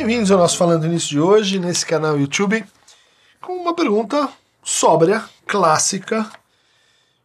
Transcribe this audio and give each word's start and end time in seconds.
Bem-vindos 0.00 0.30
ao 0.30 0.38
nosso 0.38 0.56
Falando 0.56 0.88
Nisso 0.88 1.10
de 1.10 1.20
hoje, 1.20 1.58
nesse 1.58 1.84
canal 1.84 2.18
YouTube, 2.18 2.64
com 3.38 3.52
uma 3.52 3.74
pergunta 3.74 4.30
sóbria, 4.62 5.22
clássica, 5.46 6.26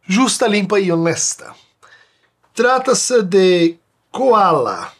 justa, 0.06 0.46
limpa 0.46 0.78
e 0.78 0.92
honesta. 0.92 1.54
Trata-se 2.52 3.22
de 3.22 3.78
koala. 4.12 4.92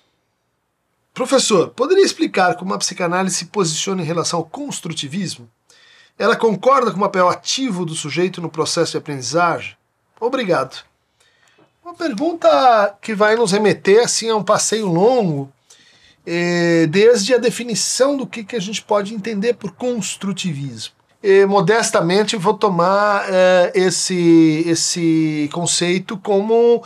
Professor, 1.13 1.69
poderia 1.69 2.03
explicar 2.03 2.55
como 2.55 2.73
a 2.73 2.79
psicanálise 2.79 3.37
se 3.37 3.45
posiciona 3.45 4.01
em 4.01 4.07
relação 4.07 4.39
ao 4.39 4.47
construtivismo? 4.47 5.47
Ela 6.19 6.35
concorda 6.35 6.91
com 6.91 6.97
o 6.97 7.03
papel 7.03 7.29
ativo 7.29 7.85
do 7.85 7.95
sujeito 7.95 8.41
no 8.41 8.49
processo 8.49 8.93
de 8.93 8.99
aprendizagem? 8.99 9.77
Obrigado. 10.19 10.83
Uma 11.85 11.93
pergunta 11.93 12.97
que 13.03 13.15
vai 13.15 13.37
nos 13.37 13.53
remeter 13.53 14.03
assim 14.03 14.31
a 14.31 14.37
um 14.37 14.43
passeio 14.43 14.87
longo 14.87 15.53
desde 16.91 17.35
a 17.35 17.39
definição 17.39 18.17
do 18.17 18.27
que, 18.27 18.43
que 18.43 18.57
a 18.57 18.61
gente 18.61 18.83
pode 18.83 19.15
entender 19.15 19.55
por 19.55 19.73
construtivismo. 19.73 20.97
E, 21.23 21.45
modestamente, 21.47 22.37
vou 22.37 22.55
tomar 22.55 23.25
é, 23.29 23.73
esse, 23.75 24.63
esse 24.67 25.49
conceito 25.53 26.17
como 26.19 26.85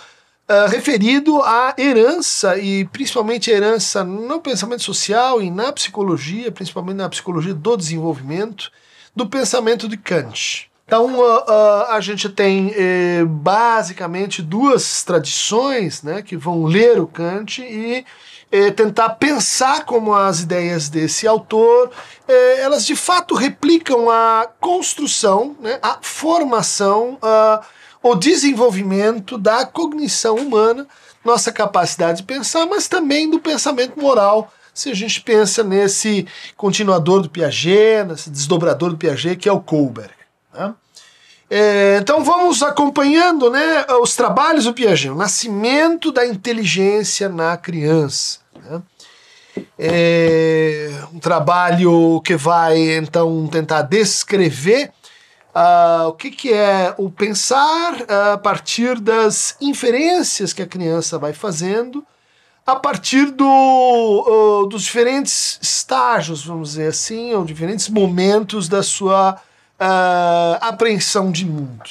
é, 0.48 0.66
referido 0.66 1.42
à 1.42 1.74
herança, 1.76 2.56
e 2.58 2.84
principalmente 2.86 3.50
herança 3.50 4.02
no 4.02 4.40
pensamento 4.40 4.82
social 4.82 5.42
e 5.42 5.50
na 5.50 5.70
psicologia, 5.72 6.50
principalmente 6.50 6.96
na 6.96 7.08
psicologia 7.08 7.52
do 7.52 7.76
desenvolvimento, 7.76 8.70
do 9.14 9.26
pensamento 9.26 9.86
de 9.86 9.96
Kant. 9.96 10.70
Então, 10.86 11.20
uh, 11.20 11.36
uh, 11.42 11.90
a 11.90 12.00
gente 12.00 12.28
tem 12.28 12.72
basicamente 13.28 14.42
duas 14.42 15.04
tradições 15.04 16.02
né, 16.02 16.20
que 16.20 16.36
vão 16.36 16.64
ler 16.64 16.98
o 16.98 17.06
Kant 17.06 17.62
e 17.62 18.04
eh, 18.52 18.70
tentar 18.70 19.10
pensar 19.10 19.84
como 19.84 20.14
as 20.14 20.40
ideias 20.40 20.88
desse 20.88 21.26
autor, 21.26 21.90
eh, 22.26 22.60
elas 22.60 22.84
de 22.84 22.96
fato 22.96 23.34
replicam 23.34 24.10
a 24.10 24.48
construção, 24.58 25.56
né, 25.60 25.78
a 25.82 25.98
formação, 26.02 27.18
uh, 27.22 27.64
o 28.02 28.14
desenvolvimento 28.14 29.36
da 29.36 29.64
cognição 29.64 30.36
humana, 30.36 30.86
nossa 31.24 31.52
capacidade 31.52 32.18
de 32.18 32.24
pensar, 32.24 32.66
mas 32.66 32.88
também 32.88 33.30
do 33.30 33.38
pensamento 33.38 34.00
moral, 34.00 34.52
se 34.72 34.90
a 34.90 34.94
gente 34.94 35.20
pensa 35.20 35.62
nesse 35.62 36.26
continuador 36.56 37.20
do 37.20 37.30
Piaget, 37.30 38.04
nesse 38.08 38.30
desdobrador 38.30 38.90
do 38.90 38.96
Piaget, 38.96 39.36
que 39.36 39.48
é 39.48 39.52
o 39.52 39.60
Kohlberg. 39.60 40.14
Né? 40.54 40.74
É, 41.52 41.98
então 42.00 42.22
vamos 42.22 42.62
acompanhando 42.62 43.50
né, 43.50 43.84
os 44.00 44.14
trabalhos 44.14 44.64
do 44.66 44.72
Piaget, 44.72 45.10
o 45.10 45.16
nascimento 45.16 46.12
da 46.12 46.24
inteligência 46.24 47.28
na 47.28 47.56
criança. 47.56 48.38
Né? 48.54 48.80
É 49.76 50.90
um 51.12 51.18
trabalho 51.18 52.20
que 52.24 52.36
vai 52.36 52.78
então 52.96 53.48
tentar 53.48 53.82
descrever 53.82 54.92
uh, 55.52 56.06
o 56.06 56.12
que, 56.12 56.30
que 56.30 56.52
é 56.52 56.94
o 56.96 57.10
pensar 57.10 57.96
a 58.32 58.38
partir 58.38 59.00
das 59.00 59.56
inferências 59.60 60.52
que 60.52 60.62
a 60.62 60.66
criança 60.68 61.18
vai 61.18 61.32
fazendo, 61.32 62.06
a 62.64 62.76
partir 62.76 63.26
do, 63.32 63.44
uh, 63.44 64.68
dos 64.68 64.82
diferentes 64.82 65.58
estágios, 65.60 66.44
vamos 66.44 66.70
dizer 66.70 66.90
assim, 66.90 67.34
ou 67.34 67.44
diferentes 67.44 67.88
momentos 67.88 68.68
da 68.68 68.84
sua 68.84 69.36
uh, 69.80 70.58
apreensão 70.60 71.30
de 71.32 71.44
mundo. 71.44 71.90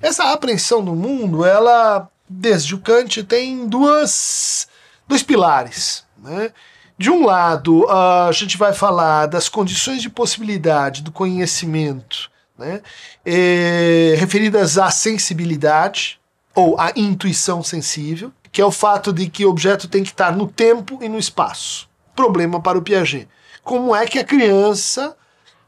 Essa 0.00 0.32
apreensão 0.32 0.84
do 0.84 0.94
mundo, 0.94 1.44
ela, 1.44 2.08
desde 2.28 2.74
o 2.74 2.78
Kant, 2.78 3.22
tem 3.24 3.66
duas, 3.66 4.68
dois 5.06 5.22
pilares. 5.22 6.04
Né? 6.18 6.52
De 6.98 7.10
um 7.10 7.24
lado, 7.24 7.84
uh, 7.84 8.28
a 8.28 8.32
gente 8.32 8.56
vai 8.56 8.72
falar 8.72 9.26
das 9.26 9.48
condições 9.48 10.02
de 10.02 10.10
possibilidade 10.10 11.02
do 11.02 11.12
conhecimento 11.12 12.30
né? 12.62 12.80
E, 13.24 14.14
referidas 14.18 14.78
à 14.78 14.90
sensibilidade 14.90 16.20
ou 16.54 16.78
à 16.78 16.92
intuição 16.94 17.62
sensível, 17.62 18.32
que 18.50 18.60
é 18.60 18.64
o 18.64 18.70
fato 18.70 19.12
de 19.12 19.28
que 19.28 19.44
o 19.44 19.50
objeto 19.50 19.88
tem 19.88 20.02
que 20.02 20.10
estar 20.10 20.36
no 20.36 20.46
tempo 20.46 20.98
e 21.02 21.08
no 21.08 21.18
espaço. 21.18 21.88
Problema 22.14 22.60
para 22.60 22.78
o 22.78 22.82
Piaget. 22.82 23.28
Como 23.64 23.94
é 23.94 24.06
que 24.06 24.18
a 24.18 24.24
criança 24.24 25.16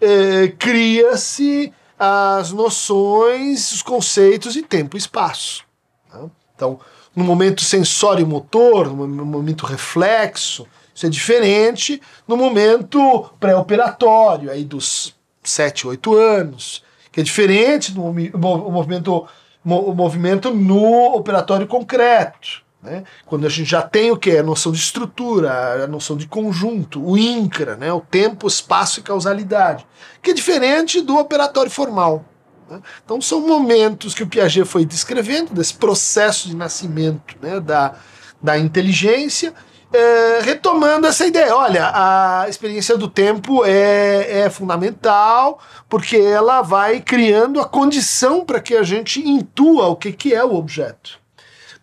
é, 0.05 0.49
cria-se 0.49 1.73
as 1.99 2.53
noções, 2.53 3.73
os 3.73 3.83
conceitos 3.83 4.53
de 4.53 4.63
tempo 4.63 4.97
e 4.97 4.99
espaço. 4.99 5.65
Né? 6.13 6.29
Então, 6.55 6.79
no 7.15 7.25
momento 7.25 7.63
sensório-motor, 7.63 8.89
no 8.89 9.25
momento 9.25 9.65
reflexo, 9.65 10.67
isso 10.95 11.07
é 11.07 11.09
diferente 11.09 12.01
no 12.27 12.37
momento 12.37 13.31
pré-operatório, 13.39 14.51
aí 14.51 14.65
dos 14.65 15.15
7, 15.43 15.87
8 15.87 16.15
anos, 16.15 16.83
que 17.13 17.21
é 17.21 17.23
diferente 17.23 17.93
do 17.93 18.01
movimento, 18.01 19.27
movimento 19.65 20.51
no 20.53 21.15
operatório 21.15 21.67
concreto. 21.67 22.64
Né? 22.85 23.03
Quando 23.25 23.47
a 23.47 23.49
gente 23.49 23.71
já 23.71 23.81
tem 23.81 24.11
o 24.11 24.17
que? 24.17 24.37
A 24.37 24.43
noção 24.43 24.71
de 24.71 24.79
estrutura, 24.79 25.85
a 25.85 25.87
noção 25.87 26.19
de 26.19 26.29
conjunto, 26.29 27.03
o 27.03 27.17
INCRA, 27.17 27.77
né? 27.77 27.91
o 27.91 28.01
tempo, 28.01 28.47
espaço 28.47 29.01
e 29.01 29.03
causalidade, 29.03 29.87
que 30.23 30.33
é 30.33 30.35
diferente 30.35 31.01
do 31.01 31.17
operatório 31.17 31.71
formal. 31.71 32.27
Né? 32.69 32.81
Então 33.03 33.23
são 33.23 33.41
momentos 33.41 34.13
que 34.13 34.23
o 34.23 34.27
Piaget 34.27 34.67
foi 34.67 34.85
descrevendo, 34.85 35.55
desse 35.55 35.75
processo 35.75 36.47
de 36.47 36.55
nascimento 36.55 37.35
né? 37.41 37.59
da, 37.59 37.95
da 38.43 38.59
inteligência, 38.59 39.55
é, 39.91 40.41
retomando 40.43 41.07
essa 41.07 41.25
ideia. 41.25 41.57
Olha, 41.57 41.91
a 41.95 42.47
experiência 42.51 42.99
do 42.99 43.09
tempo 43.09 43.65
é, 43.65 44.41
é 44.41 44.51
fundamental, 44.51 45.59
porque 45.89 46.19
ela 46.19 46.61
vai 46.61 47.01
criando 47.01 47.61
a 47.61 47.65
condição 47.65 48.45
para 48.45 48.61
que 48.61 48.75
a 48.77 48.83
gente 48.83 49.27
intua 49.27 49.87
o 49.87 49.97
que, 49.97 50.13
que 50.13 50.35
é 50.35 50.45
o 50.45 50.55
objeto. 50.55 51.24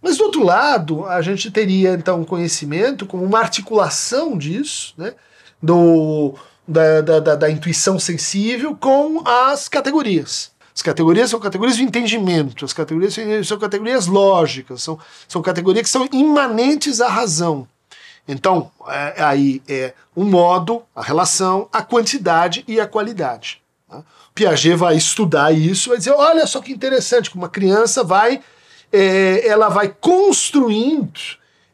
Mas 0.02 0.18
do 0.18 0.24
outro 0.24 0.44
lado, 0.44 1.06
a 1.06 1.22
gente 1.22 1.52
teria 1.52 1.94
então 1.94 2.24
conhecimento 2.24 3.06
como 3.06 3.24
uma 3.24 3.40
articulação 3.40 4.38
disso, 4.38 4.94
né, 4.98 5.14
do, 5.62 6.34
da, 6.68 7.02
da, 7.02 7.20
da, 7.20 7.36
da 7.36 7.52
intuição 7.52 8.00
sensível 8.00 8.76
com 8.76 9.22
as 9.28 9.70
categorias. 9.70 10.52
As 10.74 10.82
categorias 10.82 11.30
são 11.30 11.40
categorias 11.40 11.78
de 11.78 11.84
entendimento, 11.84 12.66
as 12.66 12.74
categorias 12.74 13.16
são 13.46 13.60
categorias 13.60 14.08
lógicas, 14.08 14.82
são, 14.82 14.98
são 15.28 15.42
categorias 15.42 15.84
que 15.84 15.90
são 15.90 16.08
imanentes 16.12 17.02
à 17.02 17.08
razão. 17.08 17.68
Então, 18.28 18.72
é, 18.88 19.22
aí 19.22 19.62
é 19.68 19.94
o 20.16 20.24
modo, 20.24 20.82
a 20.96 21.04
relação, 21.04 21.68
a 21.72 21.82
quantidade 21.82 22.64
e 22.68 22.80
a 22.80 22.88
qualidade. 22.88 23.62
Tá? 23.90 24.02
Piaget 24.34 24.76
vai 24.76 24.96
estudar 24.96 25.52
isso, 25.52 25.90
vai 25.90 25.98
dizer: 25.98 26.12
olha 26.12 26.48
só 26.48 26.62
que 26.62 26.72
interessante, 26.72 27.30
como 27.30 27.44
uma 27.44 27.50
criança 27.50 28.04
vai 28.04 28.42
é, 28.92 29.48
ela 29.48 29.70
vai 29.70 29.90
construindo 29.90 31.20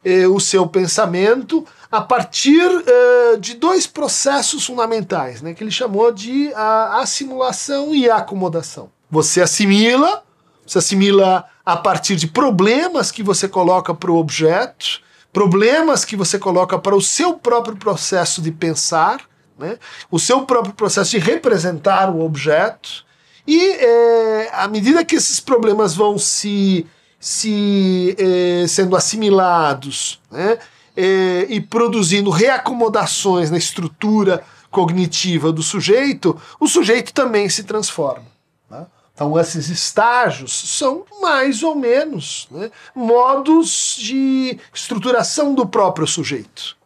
é, 0.04 0.28
o 0.28 0.40
seu 0.40 0.68
pensamento 0.68 1.66
a 1.92 2.02
partir 2.02 2.62
é, 2.64 3.38
de 3.38 3.56
dois 3.56 3.88
processos 3.88 4.66
fundamentais, 4.66 5.42
né, 5.42 5.54
que 5.54 5.64
ele 5.64 5.72
chamou 5.72 6.12
de 6.12 6.54
a 6.54 7.00
assimilação 7.00 7.94
e 7.96 8.10
a 8.10 8.18
acomodação. 8.18 8.90
Você 9.10 9.42
assimila, 9.42 10.24
você 10.66 10.80
assimila 10.80 11.46
a 11.66 11.76
partir 11.76 12.16
de 12.16 12.28
problemas 12.28 13.12
que 13.12 13.24
você 13.24 13.48
coloca 13.48 13.94
para 13.94 14.12
o 14.12 14.18
objeto, 14.18 15.02
problemas 15.32 16.06
que 16.06 16.16
você 16.16 16.38
coloca 16.38 16.78
para 16.78 16.96
o 16.96 17.02
seu 17.02 17.34
próprio 17.34 17.76
processo 17.76 18.42
de 18.42 18.52
pensar, 18.52 19.22
né, 19.58 19.78
o 20.12 20.20
seu 20.20 20.42
próprio 20.46 20.74
processo 20.74 21.12
de 21.12 21.20
representar 21.20 22.10
o 22.10 22.24
objeto, 22.24 23.06
e 23.46 23.72
é, 23.72 24.50
à 24.54 24.68
medida 24.68 25.06
que 25.06 25.16
esses 25.16 25.40
problemas 25.40 25.96
vão 25.96 26.18
se 26.18 26.86
se 27.20 28.16
eh, 28.18 28.66
sendo 28.68 28.96
assimilados 28.96 30.22
né, 30.32 30.58
eh, 30.96 31.48
e 31.50 31.62
produzindo 31.62 32.30
reacomodações 32.30 33.50
na 33.50 33.58
estrutura 33.58 34.44
cognitiva 34.70 35.52
do 35.52 35.64
sujeito, 35.64 36.40
o 36.60 36.68
sujeito 36.68 37.14
também 37.14 37.50
se 37.50 37.64
transforma. 37.64 38.26
Né? 38.70 38.86
Então, 39.14 39.40
esses 39.40 39.70
estágios 39.70 40.54
são 40.78 41.04
mais 41.22 41.64
ou 41.64 41.76
menos 41.76 42.48
né, 42.52 42.70
modos 42.94 43.96
de 43.98 44.60
estruturação 44.74 45.56
do 45.56 45.66
próprio 45.66 46.06
sujeito. 46.06 46.78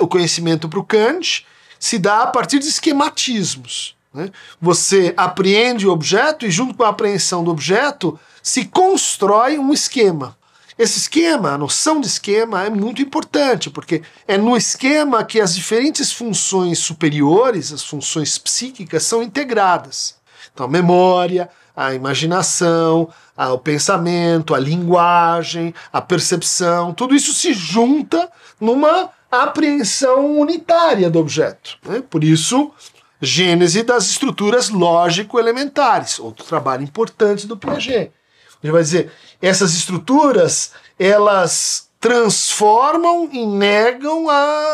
O 0.00 0.06
conhecimento 0.06 0.68
para 0.68 0.78
o 0.78 0.84
Kant 0.84 1.44
se 1.80 1.98
dá 1.98 2.22
a 2.22 2.26
partir 2.28 2.60
de 2.60 2.68
esquematismos. 2.68 3.96
Né? 4.14 4.30
Você 4.60 5.12
apreende 5.16 5.86
o 5.86 5.90
objeto 5.90 6.46
e, 6.46 6.50
junto 6.50 6.74
com 6.74 6.84
a 6.84 6.88
apreensão 6.88 7.42
do 7.42 7.50
objeto, 7.50 8.18
se 8.42 8.64
constrói 8.64 9.58
um 9.58 9.72
esquema. 9.72 10.36
Esse 10.78 10.98
esquema, 10.98 11.50
a 11.50 11.58
noção 11.58 12.00
de 12.00 12.06
esquema 12.06 12.64
é 12.64 12.70
muito 12.70 13.02
importante, 13.02 13.68
porque 13.68 14.02
é 14.28 14.38
no 14.38 14.56
esquema 14.56 15.24
que 15.24 15.40
as 15.40 15.54
diferentes 15.54 16.12
funções 16.12 16.78
superiores, 16.78 17.72
as 17.72 17.82
funções 17.82 18.38
psíquicas, 18.38 19.02
são 19.02 19.20
integradas. 19.20 20.14
Então, 20.54 20.66
a 20.66 20.68
memória, 20.68 21.50
a 21.74 21.94
imaginação, 21.94 23.08
a, 23.36 23.52
o 23.52 23.58
pensamento, 23.58 24.54
a 24.54 24.58
linguagem, 24.58 25.74
a 25.92 26.00
percepção, 26.00 26.94
tudo 26.94 27.14
isso 27.14 27.32
se 27.32 27.52
junta 27.52 28.30
numa 28.60 29.10
apreensão 29.30 30.38
unitária 30.38 31.10
do 31.10 31.18
objeto. 31.18 31.76
Né? 31.84 32.02
Por 32.08 32.22
isso, 32.22 32.72
gênese 33.20 33.82
das 33.82 34.08
estruturas 34.10 34.68
lógico-elementares, 34.68 36.18
outro 36.18 36.44
trabalho 36.44 36.84
importante 36.84 37.48
do 37.48 37.56
Piaget. 37.56 38.12
Ele 38.62 38.72
vai 38.72 38.82
dizer, 38.82 39.12
essas 39.40 39.74
estruturas, 39.74 40.72
elas 40.98 41.88
transformam 42.00 43.28
e 43.32 43.44
negam 43.46 44.26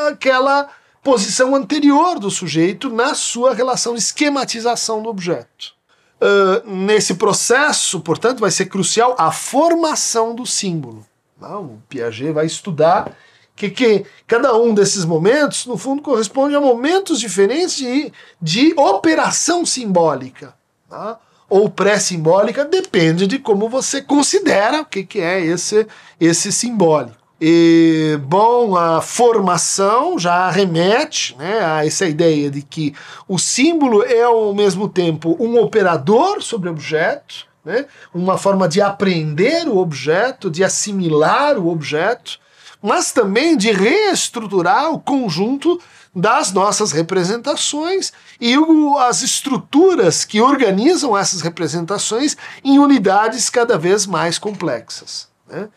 aquela 0.08 0.68
posição 1.02 1.54
anterior 1.54 2.18
do 2.18 2.30
sujeito 2.30 2.90
na 2.90 3.14
sua 3.14 3.54
relação 3.54 3.94
esquematização 3.94 5.02
do 5.02 5.08
objeto. 5.08 5.74
Uh, 6.20 6.70
nesse 6.70 7.14
processo, 7.14 8.00
portanto, 8.00 8.40
vai 8.40 8.50
ser 8.50 8.66
crucial 8.66 9.14
a 9.18 9.30
formação 9.30 10.34
do 10.34 10.46
símbolo. 10.46 11.04
Não, 11.38 11.64
o 11.64 11.82
Piaget 11.88 12.32
vai 12.32 12.46
estudar 12.46 13.14
que, 13.54 13.70
que 13.70 14.06
cada 14.26 14.56
um 14.56 14.74
desses 14.74 15.04
momentos, 15.04 15.66
no 15.66 15.76
fundo, 15.76 16.02
corresponde 16.02 16.54
a 16.54 16.60
momentos 16.60 17.20
diferentes 17.20 17.76
de, 17.76 18.12
de 18.40 18.74
operação 18.76 19.66
simbólica. 19.66 20.54
Tá? 20.88 21.18
Ou 21.48 21.68
pré-simbólica, 21.68 22.64
depende 22.64 23.26
de 23.26 23.38
como 23.38 23.68
você 23.68 24.00
considera 24.00 24.80
o 24.80 24.84
que, 24.84 25.04
que 25.04 25.20
é 25.20 25.40
esse, 25.44 25.86
esse 26.20 26.50
simbólico. 26.50 27.24
E, 27.40 28.18
bom, 28.22 28.76
a 28.76 29.00
formação 29.00 30.18
já 30.18 30.48
remete 30.50 31.36
né, 31.36 31.58
a 31.62 31.84
essa 31.84 32.06
ideia 32.06 32.50
de 32.50 32.62
que 32.62 32.94
o 33.28 33.38
símbolo 33.38 34.02
é 34.02 34.22
ao 34.22 34.54
mesmo 34.54 34.88
tempo 34.88 35.36
um 35.38 35.60
operador 35.60 36.42
sobre 36.42 36.68
o 36.68 36.72
objeto, 36.72 37.46
né, 37.64 37.86
uma 38.14 38.38
forma 38.38 38.68
de 38.68 38.80
aprender 38.80 39.68
o 39.68 39.78
objeto, 39.78 40.50
de 40.50 40.62
assimilar 40.62 41.58
o 41.58 41.68
objeto, 41.68 42.38
mas 42.80 43.12
também 43.12 43.56
de 43.56 43.72
reestruturar 43.72 44.92
o 44.92 45.00
conjunto 45.00 45.80
das 46.14 46.52
nossas 46.52 46.92
representações 46.92 48.12
e 48.40 48.56
o, 48.56 48.98
as 48.98 49.22
estruturas 49.22 50.24
que 50.24 50.40
organizam 50.40 51.16
essas 51.16 51.40
representações 51.40 52.36
em 52.62 52.78
unidades 52.78 53.50
cada 53.50 53.76
vez 53.76 54.06
mais 54.06 54.38
complexas. 54.38 55.28
Né? 55.48 55.68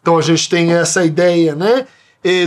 Então 0.00 0.18
a 0.18 0.22
gente 0.22 0.48
tem 0.48 0.72
essa 0.72 1.04
ideia, 1.04 1.54
né? 1.54 1.86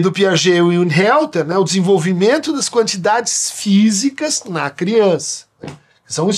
do 0.02 0.12
Piaget 0.12 0.56
e 0.56 0.62
Unhelter, 0.62 1.46
né, 1.46 1.56
o 1.56 1.64
desenvolvimento 1.64 2.52
das 2.52 2.68
quantidades 2.68 3.52
físicas 3.52 4.44
na 4.44 4.72
criança. 4.72 5.46
Né? 5.62 5.70
São, 6.08 6.32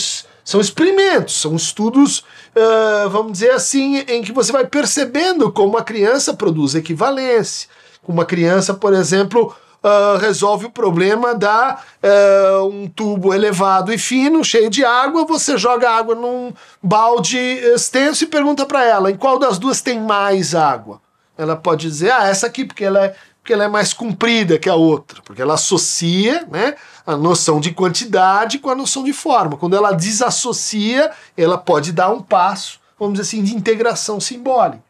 são 0.43 0.59
experimentos, 0.59 1.39
são 1.39 1.55
estudos, 1.55 2.19
uh, 2.19 3.09
vamos 3.09 3.31
dizer 3.31 3.51
assim, 3.51 3.99
em 4.09 4.21
que 4.21 4.33
você 4.33 4.51
vai 4.51 4.67
percebendo 4.67 5.49
como 5.53 5.77
a 5.77 5.83
criança 5.83 6.33
produz 6.33 6.75
equivalência. 6.75 7.69
Uma 8.05 8.25
criança, 8.25 8.73
por 8.73 8.93
exemplo, 8.93 9.55
uh, 9.83 10.17
resolve 10.17 10.65
o 10.65 10.69
problema 10.69 11.33
da 11.35 11.79
uh, 12.03 12.65
um 12.67 12.87
tubo 12.87 13.33
elevado 13.33 13.93
e 13.93 13.97
fino, 13.97 14.43
cheio 14.43 14.69
de 14.69 14.83
água, 14.83 15.25
você 15.25 15.57
joga 15.57 15.89
água 15.89 16.15
num 16.15 16.53
balde 16.81 17.37
extenso 17.37 18.23
e 18.23 18.27
pergunta 18.27 18.65
para 18.65 18.83
ela 18.83 19.11
em 19.11 19.15
qual 19.15 19.39
das 19.39 19.57
duas 19.57 19.81
tem 19.81 19.99
mais 19.99 20.53
água. 20.55 21.01
Ela 21.37 21.55
pode 21.55 21.87
dizer, 21.87 22.11
ah, 22.11 22.27
essa 22.27 22.47
aqui, 22.47 22.65
porque 22.65 22.83
ela 22.83 23.05
é, 23.05 23.15
porque 23.41 23.53
ela 23.53 23.63
é 23.63 23.67
mais 23.67 23.93
comprida 23.93 24.59
que 24.59 24.69
a 24.69 24.75
outra, 24.75 25.21
porque 25.23 25.41
ela 25.41 25.53
associa 25.53 26.45
né, 26.51 26.75
a 27.07 27.15
noção 27.15 27.59
de 27.59 27.71
quantidade 27.71 28.59
com 28.59 28.69
a 28.69 28.75
noção 28.75 29.03
de 29.03 29.13
forma. 29.13 29.55
Quando 29.57 29.75
ela 29.75 29.93
desassocia, 29.93 31.09
ela 31.37 31.57
pode 31.57 31.91
dar 31.93 32.09
um 32.09 32.21
passo, 32.21 32.79
vamos 32.99 33.17
dizer 33.17 33.27
assim, 33.27 33.43
de 33.43 33.55
integração 33.55 34.19
simbólica. 34.19 34.88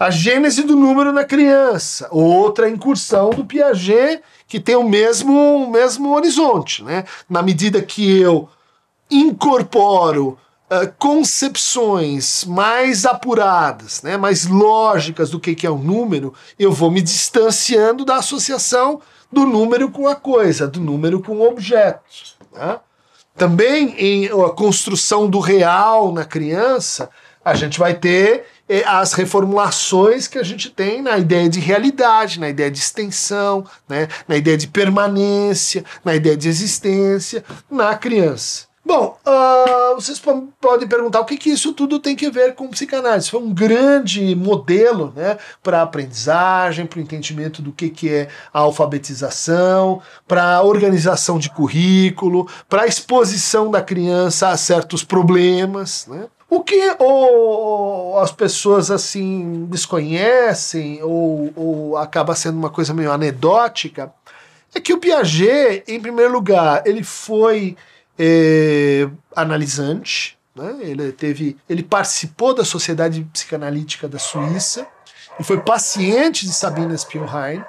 A 0.00 0.08
gênese 0.08 0.62
do 0.62 0.74
número 0.74 1.12
na 1.12 1.24
criança, 1.24 2.08
outra 2.10 2.70
incursão 2.70 3.28
do 3.28 3.44
Piaget 3.44 4.22
que 4.48 4.58
tem 4.58 4.74
o 4.74 4.82
mesmo, 4.82 5.64
o 5.64 5.70
mesmo 5.70 6.14
horizonte. 6.14 6.82
Né? 6.82 7.04
Na 7.28 7.42
medida 7.42 7.82
que 7.82 8.18
eu 8.18 8.48
incorporo 9.10 10.38
uh, 10.70 10.90
concepções 10.98 12.46
mais 12.46 13.04
apuradas, 13.04 14.00
né, 14.02 14.16
mais 14.16 14.46
lógicas 14.46 15.28
do 15.28 15.38
que, 15.38 15.54
que 15.54 15.66
é 15.66 15.70
um 15.70 15.76
número, 15.76 16.32
eu 16.58 16.72
vou 16.72 16.90
me 16.90 17.02
distanciando 17.02 18.02
da 18.02 18.16
associação 18.16 19.02
do 19.30 19.44
número 19.44 19.90
com 19.90 20.08
a 20.08 20.16
coisa, 20.16 20.66
do 20.66 20.80
número 20.80 21.20
com 21.20 21.36
o 21.36 21.46
objeto. 21.46 22.00
Né? 22.54 22.80
Também 23.36 23.94
em 23.98 24.26
a 24.28 24.48
construção 24.48 25.28
do 25.28 25.40
real 25.40 26.10
na 26.10 26.24
criança, 26.24 27.10
a 27.44 27.54
gente 27.54 27.78
vai 27.78 27.92
ter 27.92 28.46
as 28.86 29.12
reformulações 29.12 30.28
que 30.28 30.38
a 30.38 30.42
gente 30.42 30.70
tem 30.70 31.02
na 31.02 31.18
ideia 31.18 31.48
de 31.48 31.58
realidade, 31.60 32.38
na 32.38 32.48
ideia 32.48 32.70
de 32.70 32.78
extensão, 32.78 33.64
né, 33.88 34.08
na 34.28 34.36
ideia 34.36 34.56
de 34.56 34.68
permanência, 34.68 35.84
na 36.04 36.14
ideia 36.14 36.36
de 36.36 36.48
existência 36.48 37.44
na 37.70 37.94
criança. 37.96 38.70
Bom, 38.84 39.16
uh, 39.26 39.94
vocês 39.94 40.20
podem 40.60 40.88
perguntar 40.88 41.20
o 41.20 41.24
que, 41.24 41.36
que 41.36 41.50
isso 41.50 41.72
tudo 41.72 42.00
tem 42.00 42.16
que 42.16 42.30
ver 42.30 42.54
com 42.54 42.66
psicanálise. 42.68 43.30
Foi 43.30 43.40
um 43.40 43.52
grande 43.52 44.34
modelo 44.34 45.12
né, 45.14 45.38
para 45.62 45.78
a 45.78 45.82
aprendizagem, 45.82 46.86
para 46.86 46.98
o 46.98 47.02
entendimento 47.02 47.60
do 47.60 47.72
que, 47.72 47.90
que 47.90 48.08
é 48.08 48.28
a 48.52 48.60
alfabetização, 48.60 50.00
para 50.26 50.56
a 50.56 50.62
organização 50.62 51.38
de 51.38 51.50
currículo, 51.50 52.48
para 52.68 52.82
a 52.82 52.86
exposição 52.86 53.70
da 53.70 53.82
criança 53.82 54.48
a 54.48 54.56
certos 54.56 55.04
problemas. 55.04 56.06
Né? 56.08 56.26
O 56.50 56.64
que 56.64 56.96
ou, 56.98 58.18
as 58.18 58.32
pessoas 58.32 58.90
assim 58.90 59.66
desconhecem 59.70 61.00
ou, 61.00 61.52
ou 61.54 61.96
acaba 61.96 62.34
sendo 62.34 62.58
uma 62.58 62.68
coisa 62.68 62.92
meio 62.92 63.12
anedótica 63.12 64.12
é 64.74 64.80
que 64.80 64.92
o 64.92 64.98
Piaget, 64.98 65.84
em 65.86 66.00
primeiro 66.00 66.32
lugar, 66.32 66.82
ele 66.84 67.04
foi 67.04 67.76
é, 68.18 69.08
analisante, 69.34 70.36
né? 70.54 70.76
ele 70.80 71.12
teve, 71.12 71.56
ele 71.68 71.84
participou 71.84 72.52
da 72.52 72.64
Sociedade 72.64 73.22
Psicanalítica 73.32 74.08
da 74.08 74.18
Suíça 74.18 74.88
e 75.38 75.44
foi 75.44 75.60
paciente 75.60 76.44
de 76.44 76.52
Sabina 76.52 76.96
Spielheim 76.98 77.64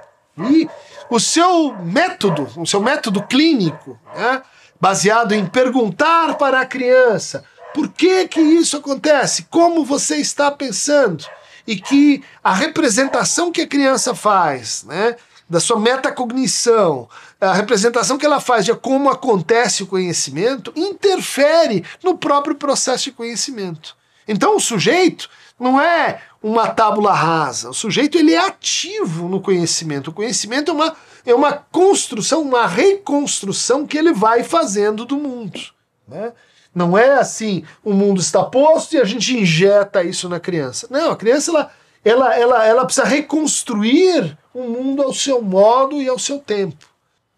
e 0.50 0.68
o 1.08 1.20
seu 1.20 1.76
método, 1.76 2.48
o 2.58 2.66
seu 2.66 2.82
método 2.82 3.22
clínico, 3.24 4.00
né? 4.16 4.42
baseado 4.80 5.34
em 5.34 5.46
perguntar 5.46 6.36
para 6.36 6.62
a 6.62 6.66
criança 6.66 7.44
por 7.74 7.90
que 7.90 8.28
que 8.28 8.42
isso 8.42 8.78
acontece, 8.78 9.48
como 9.50 9.86
você 9.86 10.18
está 10.18 10.52
pensando 10.52 11.26
e 11.66 11.76
que 11.76 12.24
a 12.44 12.54
representação 12.54 13.52
que 13.52 13.62
a 13.62 13.68
criança 13.68 14.16
faz, 14.16 14.84
né, 14.84 15.16
da 15.50 15.60
sua 15.60 15.80
metacognição, 15.80 17.10
a 17.40 17.54
representação 17.54 18.18
que 18.18 18.26
ela 18.26 18.40
faz 18.40 18.66
de 18.66 18.74
como 18.74 19.10
acontece 19.10 19.84
o 19.84 19.88
conhecimento, 19.88 20.72
interfere 20.76 21.84
no 22.02 22.18
próprio 22.18 22.56
processo 22.56 23.06
de 23.06 23.12
conhecimento. 23.12 23.96
Então 24.28 24.56
o 24.56 24.62
sujeito 24.62 25.30
não 25.60 25.80
é 25.80 26.22
uma 26.42 26.70
tábula 26.70 27.14
rasa, 27.14 27.70
o 27.70 27.74
sujeito 27.74 28.18
ele 28.18 28.34
é 28.34 28.40
ativo 28.40 29.28
no 29.28 29.42
conhecimento. 29.42 30.10
O 30.10 30.14
conhecimento 30.14 30.72
é 30.72 30.74
uma, 30.74 30.96
é 31.26 31.36
uma 31.36 31.54
construção, 31.54 32.42
uma 32.42 32.66
reconstrução 32.66 33.86
que 33.86 33.98
ele 33.98 34.14
vai 34.14 34.44
fazendo 34.44 35.06
do 35.06 35.18
mundo. 35.18 35.60
Né? 36.08 36.32
Não 36.74 36.98
é 36.98 37.18
assim, 37.18 37.64
o 37.84 37.94
mundo 37.94 38.22
está 38.22 38.44
posto 38.44 38.96
e 38.96 39.00
a 39.00 39.04
gente 39.04 39.38
injeta 39.38 40.04
isso 40.04 40.30
na 40.30 40.40
criança. 40.40 40.88
Não, 40.90 41.12
a 41.12 41.18
criança 41.18 41.52
ela, 41.52 41.72
ela, 42.04 42.36
ela, 42.36 42.66
ela 42.66 42.86
precisa 42.86 43.06
reconstruir 43.06 44.38
o 44.54 44.64
mundo 44.64 45.02
ao 45.02 45.14
seu 45.14 45.42
modo 45.42 46.02
e 46.02 46.08
ao 46.08 46.18
seu 46.18 46.40
tempo. 46.40 46.86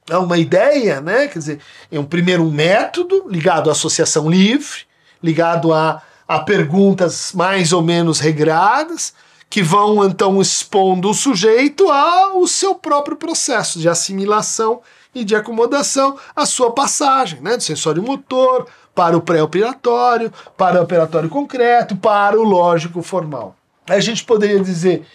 É 0.09 0.17
uma 0.17 0.37
ideia, 0.37 0.99
né? 0.99 1.27
Quer 1.27 1.39
dizer, 1.39 1.59
é 1.91 1.99
um 1.99 2.05
primeiro 2.05 2.45
método 2.45 3.25
ligado 3.27 3.69
à 3.69 3.71
associação 3.71 4.29
livre, 4.29 4.81
ligado 5.21 5.73
a, 5.73 6.01
a 6.27 6.39
perguntas 6.39 7.31
mais 7.33 7.71
ou 7.71 7.81
menos 7.81 8.19
regradas, 8.19 9.13
que 9.49 9.63
vão 9.63 10.05
então 10.05 10.41
expondo 10.41 11.09
o 11.09 11.13
sujeito 11.13 11.89
ao 11.89 12.45
seu 12.47 12.75
próprio 12.75 13.15
processo 13.15 13.79
de 13.79 13.87
assimilação 13.87 14.81
e 15.15 15.23
de 15.23 15.35
acomodação, 15.35 16.17
a 16.35 16.45
sua 16.45 16.71
passagem, 16.71 17.39
né? 17.39 17.55
Do 17.55 17.63
sensório 17.63 18.01
motor 18.01 18.67
para 18.93 19.17
o 19.17 19.21
pré-operatório, 19.21 20.31
para 20.57 20.79
o 20.79 20.83
operatório 20.83 21.29
concreto, 21.29 21.95
para 21.95 22.39
o 22.39 22.43
lógico 22.43 23.01
formal. 23.01 23.55
A 23.87 23.99
gente 23.99 24.23
poderia 24.23 24.59
dizer 24.59 25.05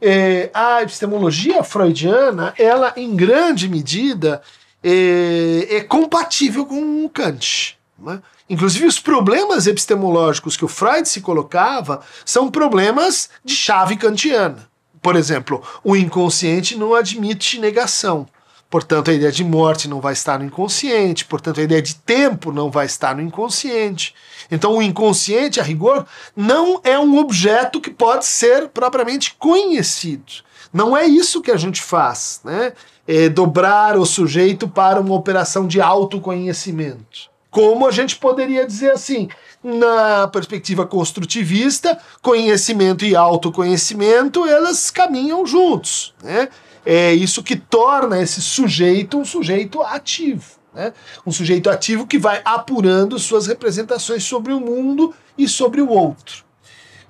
é, 0.00 0.50
a 0.52 0.82
epistemologia 0.82 1.62
freudiana, 1.62 2.54
ela 2.58 2.92
em 2.96 3.14
grande 3.16 3.68
medida 3.68 4.42
é, 4.82 5.76
é 5.76 5.80
compatível 5.80 6.66
com 6.66 7.04
o 7.04 7.08
Kant. 7.08 7.78
Né? 7.98 8.20
Inclusive, 8.48 8.86
os 8.86 8.98
problemas 8.98 9.66
epistemológicos 9.66 10.56
que 10.56 10.64
o 10.64 10.68
Freud 10.68 11.08
se 11.08 11.20
colocava 11.20 12.00
são 12.24 12.50
problemas 12.50 13.28
de 13.44 13.54
chave 13.54 13.96
kantiana. 13.96 14.68
Por 15.02 15.16
exemplo, 15.16 15.62
o 15.84 15.96
inconsciente 15.96 16.76
não 16.76 16.94
admite 16.94 17.58
negação. 17.58 18.26
Portanto, 18.70 19.10
a 19.10 19.14
ideia 19.14 19.32
de 19.32 19.42
morte 19.42 19.88
não 19.88 20.00
vai 20.00 20.12
estar 20.12 20.38
no 20.38 20.44
inconsciente, 20.44 21.24
portanto, 21.24 21.60
a 21.60 21.62
ideia 21.62 21.80
de 21.80 21.94
tempo 21.94 22.52
não 22.52 22.70
vai 22.70 22.84
estar 22.84 23.16
no 23.16 23.22
inconsciente. 23.22 24.14
Então, 24.50 24.76
o 24.76 24.82
inconsciente, 24.82 25.58
a 25.58 25.62
rigor, 25.62 26.06
não 26.36 26.80
é 26.84 26.98
um 26.98 27.16
objeto 27.18 27.80
que 27.80 27.90
pode 27.90 28.26
ser 28.26 28.68
propriamente 28.68 29.34
conhecido. 29.38 30.32
Não 30.72 30.94
é 30.94 31.06
isso 31.06 31.40
que 31.40 31.50
a 31.50 31.56
gente 31.56 31.80
faz, 31.80 32.40
né? 32.44 32.72
é, 33.08 33.26
dobrar 33.30 33.96
o 33.96 34.04
sujeito 34.04 34.68
para 34.68 35.00
uma 35.00 35.14
operação 35.14 35.66
de 35.66 35.80
autoconhecimento. 35.80 37.30
Como 37.50 37.86
a 37.86 37.90
gente 37.90 38.16
poderia 38.16 38.66
dizer 38.66 38.92
assim, 38.92 39.28
na 39.64 40.28
perspectiva 40.28 40.86
construtivista, 40.86 41.98
conhecimento 42.20 43.06
e 43.06 43.16
autoconhecimento, 43.16 44.46
elas 44.46 44.90
caminham 44.90 45.46
juntos. 45.46 46.14
Né? 46.22 46.50
É 46.84 47.12
isso 47.12 47.42
que 47.42 47.56
torna 47.56 48.20
esse 48.20 48.40
sujeito 48.40 49.18
um 49.18 49.24
sujeito 49.24 49.82
ativo. 49.82 50.58
Né? 50.74 50.92
Um 51.26 51.32
sujeito 51.32 51.68
ativo 51.68 52.06
que 52.06 52.18
vai 52.18 52.40
apurando 52.44 53.18
suas 53.18 53.46
representações 53.46 54.24
sobre 54.24 54.52
o 54.52 54.60
mundo 54.60 55.14
e 55.36 55.48
sobre 55.48 55.80
o 55.80 55.88
outro. 55.88 56.48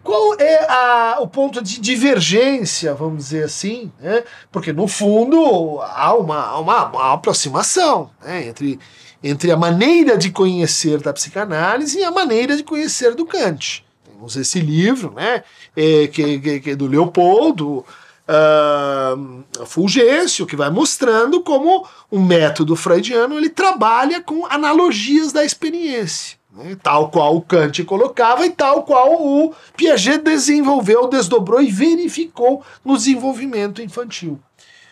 Qual 0.03 0.35
é 0.41 0.65
a, 0.71 1.19
o 1.21 1.29
ponto 1.29 1.63
de 1.63 1.81
divergência, 1.81 2.95
vamos 2.95 3.25
dizer 3.25 3.45
assim? 3.45 3.93
Né? 4.01 4.25
Porque, 4.51 4.73
no 4.73 4.89
fundo, 4.89 5.81
há 5.83 6.15
uma, 6.15 6.59
uma, 6.59 6.87
uma 6.87 7.13
aproximação 7.13 8.11
né? 8.25 8.47
entre, 8.47 8.79
entre 9.23 9.51
a 9.51 9.57
maneira 9.57 10.17
de 10.17 10.31
conhecer 10.31 11.01
da 11.01 11.13
psicanálise 11.13 11.99
e 11.99 12.05
a 12.05 12.11
maneira 12.11 12.57
de 12.57 12.63
conhecer 12.63 13.15
do 13.15 13.27
Kant. 13.27 13.85
Temos 14.03 14.35
esse 14.37 14.61
livro, 14.61 15.13
né? 15.15 15.45
É, 15.77 16.07
que, 16.07 16.41
que, 16.41 16.61
que 16.61 16.71
é 16.71 16.77
do 16.77 16.87
Leopoldo, 16.87 17.85
uh, 18.29 19.67
Fulgêncio, 19.67 20.47
que 20.47 20.57
vai 20.57 20.71
mostrando 20.71 21.41
como 21.43 21.87
o 22.11 22.19
método 22.19 22.77
freudiano 22.77 23.37
ele 23.37 23.49
trabalha 23.49 24.21
com 24.21 24.47
analogias 24.47 25.33
da 25.33 25.45
experiência. 25.45 26.39
Né, 26.53 26.77
tal 26.83 27.11
qual 27.11 27.37
o 27.37 27.43
Kant 27.43 27.85
colocava 27.85 28.45
e 28.47 28.51
tal 28.51 28.83
qual 28.83 29.23
o 29.23 29.55
Piaget 29.77 30.19
desenvolveu, 30.19 31.07
desdobrou 31.09 31.61
e 31.63 31.71
verificou 31.71 32.65
no 32.85 32.97
desenvolvimento 32.97 33.83
infantil. 33.83 34.39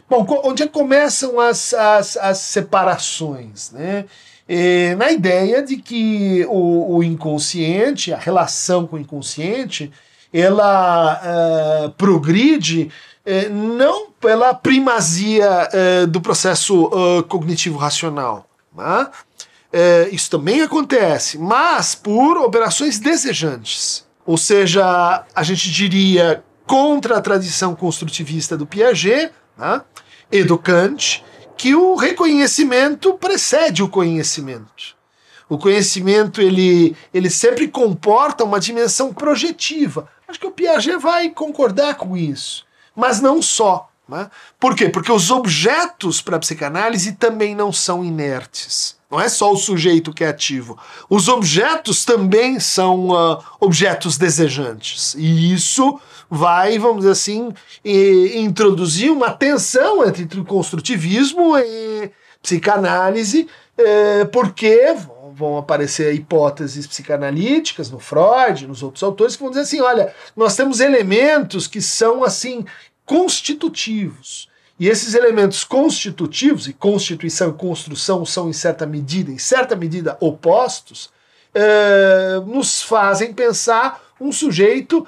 Bom, 0.09 0.25
onde 0.45 0.63
é 0.63 0.69
começam 0.69 1.41
as, 1.41 1.75
as, 1.75 2.17
as 2.17 2.39
separações? 2.39 3.73
Né? 3.73 4.05
É, 4.49 4.95
na 4.95 5.11
ideia 5.11 5.61
de 5.63 5.77
que 5.79 6.47
o, 6.49 6.97
o, 6.97 7.03
inconsciente, 7.03 8.13
a 8.13 8.17
relação 8.17 8.87
com 8.87 8.95
o 8.95 9.01
inconsciente, 9.01 9.91
ela 10.33 11.21
uh, 11.87 11.91
progride 11.93 12.93
uh, 13.27 13.53
não 13.53 14.11
pela 14.13 14.55
primazia 14.55 15.69
uh, 15.69 16.07
do 16.07 16.21
processo 16.21 16.91
cognitivo 17.29 17.77
racional. 17.79 18.47
Né? 18.75 19.09
isso 20.11 20.31
também 20.31 20.63
acontece, 20.63 21.37
mas 21.37 21.95
por 21.95 22.39
operações 22.39 22.99
desejantes. 22.99 24.07
Ou 24.25 24.39
seja, 24.39 25.25
a 25.35 25.43
gente 25.43 25.71
diria 25.71 26.43
contra 26.67 27.17
a 27.19 27.21
tradição 27.21 27.75
construtivista 27.75 28.57
do 28.57 28.67
Piaget 28.67 29.31
né? 29.57 29.83
e 30.31 30.43
do 30.43 30.59
Kant, 30.59 31.25
que 31.57 31.75
o 31.75 31.95
reconhecimento 31.95 33.15
precede 33.15 33.83
o 33.83 33.89
conhecimento. 33.89 34.97
O 35.49 35.57
conhecimento 35.57 36.43
ele, 36.43 36.97
ele 37.15 37.31
sempre 37.31 37.69
comporta 37.69 38.43
uma 38.43 38.59
dimensão 38.59 39.15
projetiva. 39.15 40.09
Acho 40.27 40.41
que 40.41 40.47
o 40.47 40.51
Piaget 40.51 40.97
vai 40.97 41.31
concordar 41.31 41.95
com 41.95 42.17
isso, 42.17 42.66
mas 42.97 43.21
não 43.21 43.43
só. 43.43 43.89
Né? 44.09 44.31
Por 44.59 44.75
quê? 44.75 44.89
Porque 44.89 45.13
os 45.13 45.31
objetos 45.31 46.23
para 46.23 46.37
a 46.37 46.41
psicanálise 46.41 47.13
também 47.13 47.55
não 47.55 47.73
são 47.73 48.05
inertes. 48.05 48.97
Não 49.11 49.21
é 49.21 49.29
só 49.29 49.53
o 49.53 49.57
sujeito 49.57 50.13
que 50.13 50.25
é 50.25 50.29
ativo. 50.29 50.79
Os 51.09 51.29
objetos 51.29 52.05
também 52.05 52.59
são 52.59 53.09
uh, 53.11 53.39
objetos 53.61 54.17
desejantes. 54.17 55.15
E 55.17 55.53
isso 55.53 56.01
vai, 56.29 56.79
vamos 56.79 56.99
dizer 56.99 57.13
assim, 57.13 57.53
e, 57.85 58.33
introduzir 58.37 59.11
uma 59.11 59.31
tensão 59.31 60.05
entre 60.05 60.43
construtivismo 60.43 61.57
e 61.57 62.11
psicanálise, 62.43 63.49
eh, 63.79 64.25
porque 64.27 64.95
vão 65.37 65.59
aparecer 65.59 66.15
hipóteses 66.15 66.87
psicanalíticas 66.87 67.91
no 67.91 67.99
Freud, 67.99 68.67
nos 68.67 68.83
outros 68.83 69.03
autores, 69.03 69.37
que 69.37 69.43
vão 69.43 69.51
dizer 69.51 69.63
assim: 69.63 69.81
olha, 69.81 70.15
nós 70.35 70.57
temos 70.57 70.81
elementos 70.81 71.67
que 71.67 71.83
são 71.83 72.25
assim 72.25 72.65
constitutivos. 73.05 74.49
E 74.79 74.89
esses 74.89 75.15
elementos 75.15 75.65
constitutivos, 75.65 76.67
e 76.69 76.73
constituição 76.73 77.51
e 77.51 77.55
construção 77.55 78.27
são, 78.27 78.49
em 78.49 78.53
certa 78.53 78.87
medida, 78.87 79.31
em 79.31 79.39
certa 79.39 79.75
medida, 79.75 80.19
opostos, 80.21 81.11
eh, 81.55 82.43
nos 82.47 82.83
fazem 82.83 83.33
pensar 83.33 84.03
um 84.21 84.31
sujeito 84.31 85.07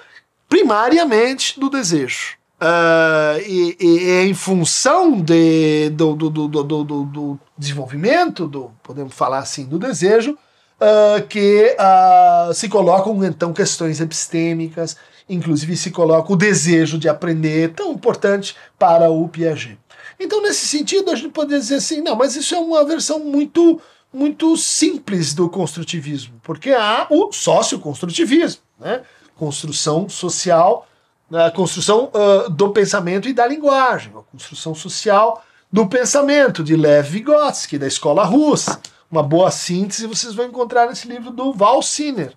primariamente 0.48 1.60
do 1.60 1.68
desejo. 1.68 2.38
Uh, 2.60 3.38
e, 3.46 3.76
e, 3.78 4.10
em 4.26 4.34
função 4.34 5.20
de, 5.20 5.90
do, 5.90 6.16
do, 6.16 6.28
do, 6.28 6.48
do, 6.48 6.84
do 7.04 7.40
desenvolvimento, 7.58 8.46
do, 8.46 8.70
podemos 8.82 9.12
falar 9.14 9.38
assim, 9.38 9.66
do 9.66 9.78
desejo, 9.78 10.32
uh, 10.32 11.26
que 11.26 11.76
uh, 11.78 12.54
se 12.54 12.68
colocam 12.68 13.22
então 13.24 13.52
questões 13.52 14.00
epistêmicas, 14.00 14.96
inclusive 15.28 15.76
se 15.76 15.90
coloca 15.90 16.32
o 16.32 16.36
desejo 16.36 16.98
de 16.98 17.08
aprender, 17.08 17.74
tão 17.74 17.92
importante 17.92 18.54
para 18.78 19.10
o 19.10 19.28
Piaget. 19.28 19.78
Então, 20.18 20.42
nesse 20.42 20.66
sentido, 20.66 21.10
a 21.10 21.14
gente 21.14 21.30
poderia 21.30 21.60
dizer 21.60 21.76
assim, 21.76 22.00
não, 22.00 22.16
mas 22.16 22.34
isso 22.34 22.54
é 22.54 22.58
uma 22.58 22.84
versão 22.84 23.20
muito, 23.20 23.80
muito 24.12 24.56
simples 24.56 25.34
do 25.34 25.48
construtivismo, 25.48 26.40
porque 26.42 26.70
há 26.70 27.06
o 27.10 27.30
socioconstrutivismo, 27.32 28.62
né? 28.78 29.02
construção 29.36 30.08
social, 30.08 30.88
a 31.32 31.50
construção 31.50 32.10
uh, 32.14 32.50
do 32.50 32.70
pensamento 32.70 33.28
e 33.28 33.32
da 33.32 33.46
linguagem, 33.46 34.12
a 34.16 34.22
construção 34.22 34.74
social 34.74 35.44
do 35.70 35.86
pensamento 35.86 36.64
de 36.64 36.76
Lev 36.76 37.08
Vygotsky, 37.08 37.78
da 37.78 37.86
escola 37.86 38.24
russa. 38.24 38.80
Uma 39.10 39.22
boa 39.22 39.50
síntese 39.50 40.06
vocês 40.06 40.34
vão 40.34 40.46
encontrar 40.46 40.88
nesse 40.88 41.08
livro 41.08 41.30
do 41.30 41.52
Val 41.52 41.82
Sinner. 41.82 42.32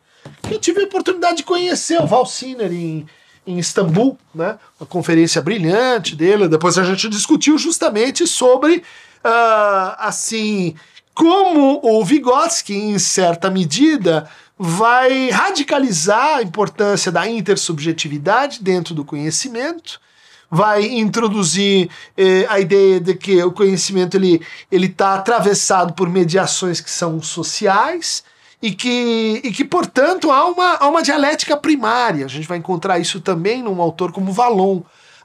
Eu 0.49 0.59
tive 0.59 0.81
a 0.81 0.85
oportunidade 0.85 1.37
de 1.37 1.43
conhecer 1.43 2.01
o 2.01 2.07
Val 2.07 2.25
Sinner 2.25 2.71
em, 2.71 3.05
em 3.45 3.57
Istambul, 3.57 4.17
né? 4.33 4.57
uma 4.79 4.85
conferência 4.85 5.41
brilhante 5.41 6.15
dele. 6.15 6.47
Depois 6.47 6.77
a 6.77 6.83
gente 6.83 7.09
discutiu 7.09 7.57
justamente 7.57 8.27
sobre, 8.27 8.77
uh, 8.77 9.95
assim, 9.97 10.75
como 11.13 11.79
o 11.83 12.03
Vygotsky, 12.05 12.73
em 12.73 12.99
certa 12.99 13.49
medida, 13.49 14.29
vai 14.57 15.29
radicalizar 15.29 16.37
a 16.37 16.43
importância 16.43 17.11
da 17.11 17.27
intersubjetividade 17.27 18.61
dentro 18.61 18.93
do 18.93 19.03
conhecimento, 19.03 19.99
vai 20.51 20.85
introduzir 20.85 21.89
eh, 22.17 22.45
a 22.49 22.59
ideia 22.59 22.99
de 22.99 23.15
que 23.15 23.41
o 23.41 23.53
conhecimento 23.53 24.17
ele 24.17 24.41
ele 24.69 24.87
está 24.87 25.15
atravessado 25.15 25.93
por 25.93 26.09
mediações 26.09 26.81
que 26.81 26.91
são 26.91 27.21
sociais 27.21 28.21
e 28.61 28.71
que, 28.71 29.41
e 29.45 29.51
que 29.51 29.63
portanto 29.63 30.29
há 30.29 30.45
uma, 30.45 30.75
há 30.75 30.87
uma 30.89 31.01
dialética 31.01 31.55
primária. 31.55 32.25
A 32.25 32.29
gente 32.29 32.47
vai 32.47 32.57
encontrar 32.57 32.99
isso 32.99 33.21
também 33.21 33.63
num 33.63 33.81
autor 33.81 34.11
como 34.11 34.33
Valon 34.33 34.81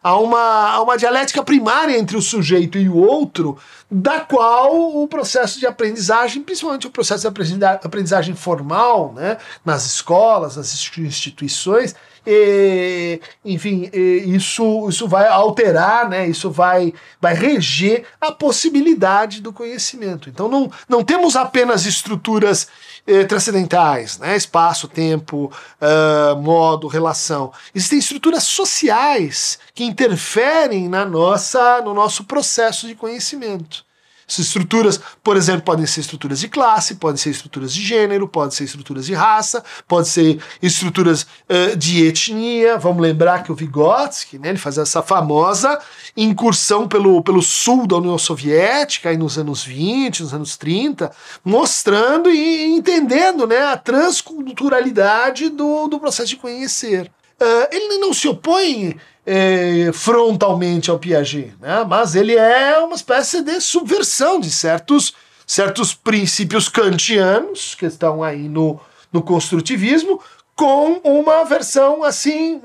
há 0.07 0.17
uma, 0.21 0.71
há 0.71 0.83
uma 0.83 0.97
dialética 0.97 1.43
primária 1.43 1.99
entre 1.99 2.17
o 2.17 2.23
sujeito 2.23 2.79
e 2.79 2.89
o 2.89 2.95
outro, 2.97 3.59
da 3.91 4.21
qual 4.21 5.03
o 5.03 5.09
processo 5.09 5.59
de 5.59 5.67
aprendizagem, 5.67 6.45
principalmente 6.45 6.87
o 6.87 6.91
processo 6.91 7.29
de 7.29 7.65
aprendizagem 7.83 8.37
formal, 8.37 9.13
né, 9.13 9.37
nas 9.65 9.85
escolas, 9.85 10.57
nas 10.57 10.73
instituições, 10.97 11.93
e, 12.25 13.21
enfim, 13.45 13.91
e 13.93 14.33
isso, 14.33 14.89
isso 14.89 15.09
vai 15.09 15.27
alterar, 15.27 16.09
né, 16.09 16.29
isso 16.29 16.53
vai, 16.53 16.95
vai 17.21 17.35
reger 17.35 18.05
a 18.21 18.31
possibilidade 18.31 19.43
do 19.43 19.53
conhecimento. 19.53 20.29
Então 20.29 20.49
não, 20.49 20.71
não 20.89 21.03
temos 21.03 21.35
apenas 21.35 21.85
estruturas 21.85 22.69
eh, 23.07 23.25
transcendentais, 23.25 24.19
né? 24.19 24.37
espaço, 24.37 24.89
tempo, 24.89 25.53
uh, 25.81 26.37
modo, 26.37 26.89
relação. 26.89 27.53
Existem 27.75 28.01
estruturas 28.01 28.43
sociais 28.43 29.59
que 29.75 29.85
interferem 29.85 30.89
na 30.89 31.05
nossa, 31.05 31.81
no 31.83 31.95
nosso 31.95 32.25
processo 32.25 32.87
de 32.87 32.95
conhecimento. 32.95 33.86
Essas 34.29 34.47
estruturas, 34.47 35.01
por 35.23 35.37
exemplo, 35.37 35.63
podem 35.63 35.87
ser 35.87 36.01
estruturas 36.01 36.41
de 36.41 36.49
classe, 36.49 36.97
podem 36.97 37.17
ser 37.17 37.31
estruturas 37.31 37.73
de 37.73 37.81
gênero, 37.81 38.27
podem 38.27 38.51
ser 38.51 38.65
estruturas 38.65 39.07
de 39.07 39.15
raça, 39.15 39.63
podem 39.87 40.05
ser 40.05 40.41
estruturas 40.61 41.23
uh, 41.23 41.77
de 41.77 42.05
etnia. 42.07 42.77
Vamos 42.77 43.01
lembrar 43.01 43.45
que 43.45 43.53
o 43.53 43.55
Vygotsky, 43.55 44.37
né, 44.37 44.49
ele 44.49 44.59
faz 44.59 44.79
essa 44.79 45.01
famosa 45.01 45.79
incursão 46.17 46.89
pelo, 46.89 47.23
pelo 47.23 47.41
sul 47.41 47.87
da 47.87 47.99
União 47.99 48.19
Soviética 48.19 49.11
aí 49.11 49.17
nos 49.17 49.39
anos 49.39 49.63
20, 49.63 50.25
nos 50.25 50.35
anos 50.35 50.57
30, 50.57 51.13
mostrando 51.45 52.29
e 52.29 52.65
entendendo 52.65 53.47
né, 53.47 53.59
a 53.59 53.77
transculturalidade 53.77 55.51
do, 55.51 55.87
do 55.87 56.01
processo 56.01 56.31
de 56.31 56.37
conhecer. 56.37 57.11
Uh, 57.41 57.69
ele 57.71 57.99
não 57.99 58.13
se 58.13 58.27
opõe 58.27 58.97
é, 59.27 59.91
frontalmente 59.93 60.89
ao 60.89 61.01
Piaget, 61.01 61.53
né? 61.61 61.85
mas 61.87 62.15
ele 62.15 62.37
é 62.37 62.79
uma 62.79 62.95
espécie 62.95 63.43
de 63.43 63.61
subversão 63.61 64.39
de 64.39 64.51
certos, 64.51 65.15
certos 65.45 65.93
princípios 65.93 66.69
kantianos 66.69 67.75
que 67.75 67.87
estão 67.87 68.23
aí 68.23 68.49
no, 68.49 68.81
no 69.13 69.21
construtivismo, 69.21 70.21
com 70.55 71.01
uma 71.05 71.45
versão 71.45 72.05
assim. 72.05 72.63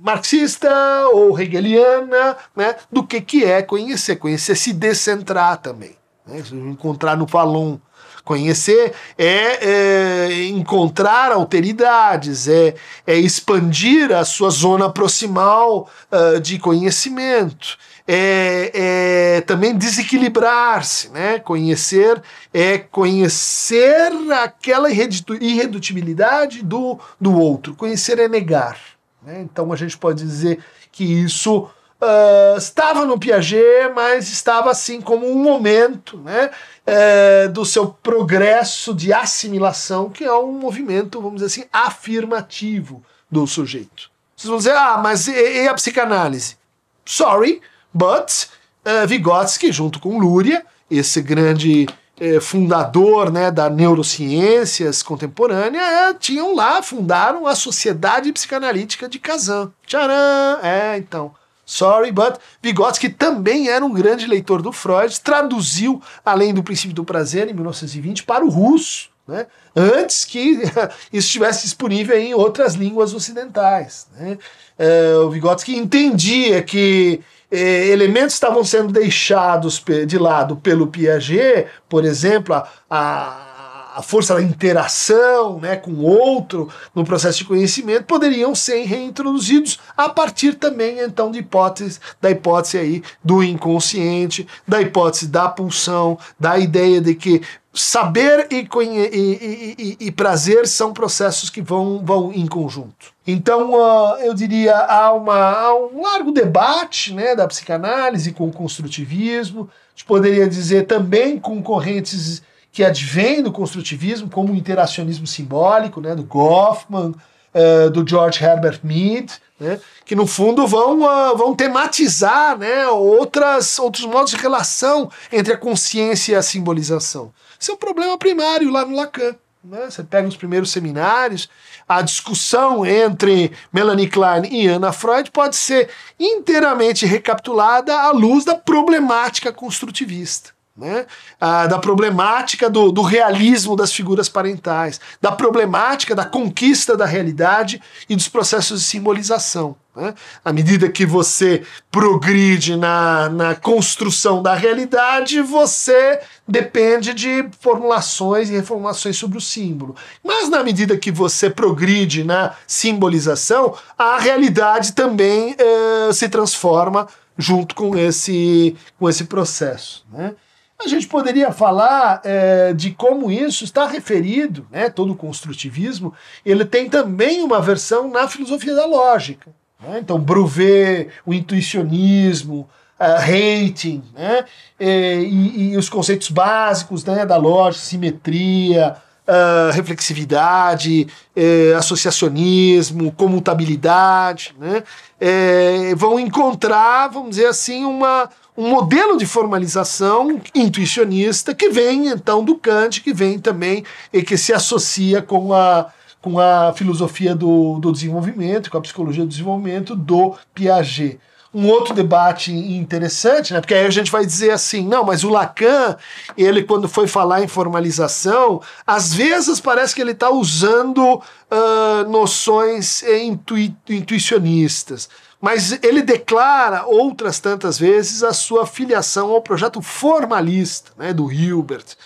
Marxista 0.00 0.68
ou 1.12 1.38
hegeliana 1.38 2.36
né, 2.56 2.74
do 2.90 3.06
que, 3.06 3.20
que 3.20 3.44
é 3.44 3.62
conhecer. 3.62 4.16
Conhecer 4.16 4.56
se 4.56 4.72
descentrar 4.72 5.58
também. 5.58 5.94
Né, 6.26 6.42
encontrar 6.52 7.16
no 7.16 7.28
Falun. 7.28 7.78
Conhecer 8.24 8.92
é, 9.18 9.26
é, 9.26 10.44
encontrar 10.48 11.32
alteridades, 11.32 12.46
é, 12.46 12.74
é 13.06 13.16
expandir 13.16 14.12
a 14.12 14.24
sua 14.24 14.48
zona 14.50 14.88
proximal 14.88 15.90
uh, 16.10 16.40
de 16.40 16.58
conhecimento 16.58 17.76
é, 18.06 18.70
é 18.74 19.40
também 19.42 19.76
desequilibrar-se, 19.76 21.08
né? 21.10 21.38
Conhecer 21.38 22.20
é 22.52 22.78
conhecer 22.78 24.12
aquela 24.42 24.90
irredutibilidade 24.90 26.62
do, 26.62 26.98
do 27.20 27.38
outro. 27.38 27.74
Conhecer 27.74 28.18
é 28.18 28.28
negar. 28.28 28.78
Né? 29.22 29.42
Então 29.42 29.72
a 29.72 29.76
gente 29.76 29.96
pode 29.96 30.22
dizer 30.22 30.58
que 30.90 31.04
isso 31.04 31.70
uh, 32.02 32.58
estava 32.58 33.06
no 33.06 33.18
Piaget, 33.18 33.92
mas 33.94 34.28
estava 34.28 34.70
assim 34.70 35.00
como 35.00 35.30
um 35.30 35.42
momento, 35.42 36.18
né? 36.18 36.50
É, 36.84 37.46
do 37.46 37.64
seu 37.64 37.86
progresso 37.86 38.92
de 38.92 39.12
assimilação, 39.12 40.10
que 40.10 40.24
é 40.24 40.32
um 40.32 40.50
movimento, 40.50 41.20
vamos 41.20 41.40
dizer 41.40 41.46
assim, 41.46 41.68
afirmativo 41.72 43.04
do 43.30 43.46
sujeito. 43.46 44.10
Vocês 44.34 44.48
vão 44.48 44.58
dizer, 44.58 44.74
ah, 44.74 44.98
mas 44.98 45.28
e, 45.28 45.32
e 45.32 45.68
a 45.68 45.74
psicanálise? 45.74 46.56
Sorry, 47.04 47.62
But 47.92 48.48
uh, 48.86 49.06
Vygotsky, 49.06 49.70
junto 49.70 50.00
com 50.00 50.18
Luria, 50.18 50.64
esse 50.90 51.20
grande 51.20 51.86
eh, 52.20 52.40
fundador 52.40 53.30
né, 53.30 53.50
da 53.50 53.68
neurociências 53.70 55.02
contemporânea, 55.02 55.80
eh, 55.80 56.14
tinham 56.14 56.54
lá, 56.54 56.82
fundaram 56.82 57.46
a 57.46 57.54
Sociedade 57.54 58.32
Psicanalítica 58.32 59.08
de 59.08 59.18
Kazan. 59.18 59.72
Tcharam! 59.86 60.60
É, 60.62 60.98
então. 60.98 61.34
Sorry, 61.72 62.12
but 62.12 62.38
Vygotsky 62.62 63.08
também 63.08 63.70
era 63.70 63.82
um 63.82 63.94
grande 63.94 64.26
leitor 64.26 64.60
do 64.60 64.72
Freud, 64.72 65.18
traduziu 65.22 66.02
Além 66.22 66.52
do 66.52 66.62
Princípio 66.62 66.94
do 66.94 67.02
Prazer, 67.02 67.48
em 67.48 67.54
1920, 67.54 68.24
para 68.24 68.44
o 68.44 68.50
russo, 68.50 69.08
né? 69.26 69.46
antes 69.74 70.26
que 70.26 70.60
isso 71.10 71.28
estivesse 71.28 71.62
disponível 71.62 72.18
em 72.18 72.34
outras 72.34 72.74
línguas 72.74 73.14
ocidentais. 73.14 74.06
Né? 74.14 74.36
Uh, 74.78 75.24
o 75.24 75.30
Vygotsky 75.30 75.74
entendia 75.74 76.62
que 76.62 77.22
eh, 77.50 77.88
elementos 77.88 78.34
estavam 78.34 78.62
sendo 78.64 78.92
deixados 78.92 79.82
de 80.06 80.18
lado 80.18 80.56
pelo 80.56 80.88
Piaget, 80.88 81.68
por 81.88 82.04
exemplo, 82.04 82.54
a, 82.54 82.68
a, 82.90 83.51
a 83.94 84.02
força 84.02 84.34
da 84.34 84.42
interação 84.42 85.58
né, 85.60 85.76
com 85.76 85.96
outro 85.98 86.68
no 86.94 87.04
processo 87.04 87.38
de 87.38 87.44
conhecimento, 87.44 88.04
poderiam 88.04 88.54
ser 88.54 88.84
reintroduzidos 88.84 89.78
a 89.96 90.08
partir 90.08 90.54
também 90.54 91.00
então 91.00 91.30
de 91.30 91.40
hipótese, 91.40 92.00
da 92.20 92.30
hipótese 92.30 92.78
aí 92.78 93.02
do 93.22 93.42
inconsciente, 93.42 94.46
da 94.66 94.80
hipótese 94.80 95.28
da 95.28 95.48
pulsão, 95.48 96.18
da 96.38 96.58
ideia 96.58 97.00
de 97.00 97.14
que 97.14 97.42
saber 97.74 98.48
e, 98.50 98.68
e, 98.80 99.76
e, 99.78 99.96
e, 100.00 100.12
prazer 100.12 100.66
são 100.66 100.92
processos 100.92 101.48
que 101.48 101.62
vão, 101.62 102.02
vão 102.04 102.30
em 102.32 102.46
conjunto. 102.46 103.12
Então, 103.26 103.72
uh, 103.72 104.16
eu 104.18 104.34
diria, 104.34 104.76
há, 104.76 105.12
uma, 105.12 105.34
há 105.34 105.74
um 105.74 106.02
largo 106.02 106.32
debate 106.32 107.14
né, 107.14 107.34
da 107.34 107.48
psicanálise 107.48 108.32
com 108.32 108.48
o 108.48 108.52
construtivismo. 108.52 109.70
A 109.70 109.90
gente 109.94 110.04
poderia 110.04 110.46
dizer 110.46 110.86
também 110.86 111.38
com 111.38 111.62
correntes 111.62 112.42
que 112.72 112.82
advêm 112.82 113.42
do 113.42 113.52
construtivismo, 113.52 114.30
como 114.30 114.52
o 114.52 114.56
interacionismo 114.56 115.26
simbólico, 115.26 116.00
né, 116.00 116.14
do 116.14 116.22
Goffman, 116.22 117.14
uh, 117.54 117.90
do 117.90 118.08
George 118.08 118.42
Herbert 118.42 118.80
Mead, 118.82 119.30
né, 119.60 119.78
que 120.06 120.16
no 120.16 120.26
fundo 120.26 120.66
vão, 120.66 121.02
uh, 121.02 121.36
vão 121.36 121.54
tematizar 121.54 122.56
né, 122.56 122.88
outras, 122.88 123.78
outros 123.78 124.06
modos 124.06 124.30
de 124.30 124.38
relação 124.38 125.10
entre 125.30 125.52
a 125.52 125.58
consciência 125.58 126.32
e 126.32 126.34
a 126.34 126.42
simbolização. 126.42 127.30
Esse 127.60 127.70
é 127.70 127.74
um 127.74 127.76
problema 127.76 128.16
primário 128.16 128.70
lá 128.70 128.86
no 128.86 128.96
Lacan. 128.96 129.36
Né? 129.62 129.88
Você 129.88 130.02
pega 130.02 130.26
os 130.26 130.36
primeiros 130.36 130.72
seminários, 130.72 131.48
a 131.88 132.02
discussão 132.02 132.84
entre 132.84 133.52
Melanie 133.72 134.08
Klein 134.08 134.48
e 134.50 134.66
Anna 134.66 134.92
Freud 134.92 135.30
pode 135.30 135.54
ser 135.54 135.88
inteiramente 136.18 137.06
recapitulada 137.06 137.94
à 137.94 138.10
luz 138.10 138.44
da 138.44 138.56
problemática 138.56 139.52
construtivista. 139.52 140.50
Né? 140.74 141.04
Ah, 141.38 141.66
da 141.66 141.78
problemática 141.78 142.70
do, 142.70 142.90
do, 142.90 143.02
realismo 143.02 143.76
das 143.76 143.92
figuras 143.92 144.26
parentais, 144.26 144.98
da 145.20 145.30
problemática 145.30 146.14
da 146.14 146.24
conquista 146.24 146.96
da 146.96 147.04
realidade 147.04 147.80
e 148.08 148.16
dos 148.16 148.26
processos 148.26 148.80
de 148.80 148.86
simbolização. 148.86 149.76
Né? 149.94 150.14
À 150.42 150.50
medida 150.50 150.88
que 150.88 151.04
você 151.04 151.62
progride 151.90 152.74
na, 152.74 153.28
na 153.28 153.54
construção 153.54 154.42
da 154.42 154.54
realidade, 154.54 155.42
você 155.42 156.18
depende 156.48 157.12
de 157.12 157.46
formulações 157.60 158.48
e 158.48 158.54
reformulações 158.54 159.18
sobre 159.18 159.36
o 159.36 159.42
símbolo. 159.42 159.94
Mas 160.24 160.48
na 160.48 160.64
medida 160.64 160.96
que 160.96 161.10
você 161.10 161.50
progride 161.50 162.24
na 162.24 162.54
simbolização, 162.66 163.76
a 163.98 164.18
realidade 164.18 164.92
também 164.92 165.54
eh, 165.58 166.12
se 166.14 166.30
transforma 166.30 167.06
junto 167.36 167.74
com 167.74 167.96
esse, 167.96 168.74
com 168.98 169.08
esse 169.08 169.24
processo. 169.24 170.06
Né? 170.10 170.34
A 170.84 170.88
gente 170.88 171.06
poderia 171.06 171.52
falar 171.52 172.20
é, 172.24 172.72
de 172.72 172.90
como 172.90 173.30
isso 173.30 173.64
está 173.64 173.86
referido, 173.86 174.66
né, 174.70 174.90
todo 174.90 175.12
o 175.12 175.16
construtivismo, 175.16 176.12
ele 176.44 176.64
tem 176.64 176.88
também 176.88 177.42
uma 177.42 177.60
versão 177.60 178.10
na 178.10 178.26
filosofia 178.28 178.74
da 178.74 178.86
lógica. 178.86 179.50
Né? 179.80 179.98
Então, 180.00 180.18
Brouwer, 180.18 181.08
o 181.26 181.32
intuicionismo, 181.32 182.68
uh, 182.98 184.12
né? 184.14 184.44
E, 184.78 185.72
e, 185.72 185.76
os 185.76 185.88
conceitos 185.88 186.28
básicos 186.28 187.04
né, 187.04 187.24
da 187.26 187.36
lógica, 187.36 187.84
simetria, 187.84 188.96
uh, 189.26 189.72
reflexividade, 189.72 191.06
uh, 191.36 191.76
associacionismo, 191.76 193.12
comutabilidade, 193.12 194.54
né? 194.58 194.82
É, 195.20 195.94
vão 195.94 196.18
encontrar, 196.18 197.08
vamos 197.08 197.30
dizer 197.30 197.46
assim, 197.46 197.84
uma, 197.84 198.28
um 198.56 198.68
modelo 198.68 199.16
de 199.16 199.24
formalização 199.24 200.40
intuicionista 200.52 201.54
que 201.54 201.68
vem 201.68 202.08
então 202.08 202.44
do 202.44 202.56
Kant, 202.56 203.00
que 203.00 203.12
vem 203.12 203.38
também 203.38 203.84
e 204.12 204.20
que 204.22 204.36
se 204.36 204.52
associa 204.52 205.22
com 205.22 205.54
a, 205.54 205.92
com 206.20 206.40
a 206.40 206.72
filosofia 206.72 207.36
do, 207.36 207.78
do 207.78 207.92
desenvolvimento, 207.92 208.68
com 208.68 208.78
a 208.78 208.80
psicologia 208.80 209.22
do 209.22 209.28
desenvolvimento 209.28 209.94
do 209.94 210.34
Piaget 210.52 211.20
um 211.54 211.68
outro 211.68 211.94
debate 211.94 212.52
interessante, 212.52 213.52
né? 213.52 213.60
Porque 213.60 213.74
aí 213.74 213.84
a 213.84 213.90
gente 213.90 214.10
vai 214.10 214.24
dizer 214.24 214.50
assim, 214.50 214.86
não, 214.86 215.04
mas 215.04 215.22
o 215.22 215.28
Lacan, 215.28 215.96
ele 216.36 216.62
quando 216.62 216.88
foi 216.88 217.06
falar 217.06 217.42
em 217.42 217.48
formalização, 217.48 218.62
às 218.86 219.12
vezes 219.12 219.60
parece 219.60 219.94
que 219.94 220.00
ele 220.00 220.12
está 220.12 220.30
usando 220.30 221.16
uh, 221.16 222.08
noções 222.08 223.02
intui 223.02 223.74
intuicionistas 223.88 225.08
mas 225.42 225.76
ele 225.82 226.02
declara 226.02 226.86
outras 226.86 227.40
tantas 227.40 227.76
vezes 227.76 228.22
a 228.22 228.32
sua 228.32 228.64
filiação 228.64 229.32
ao 229.32 229.42
projeto 229.42 229.82
formalista 229.82 230.92
né, 230.96 231.12
do 231.12 231.32
Hilbert, 231.32 231.96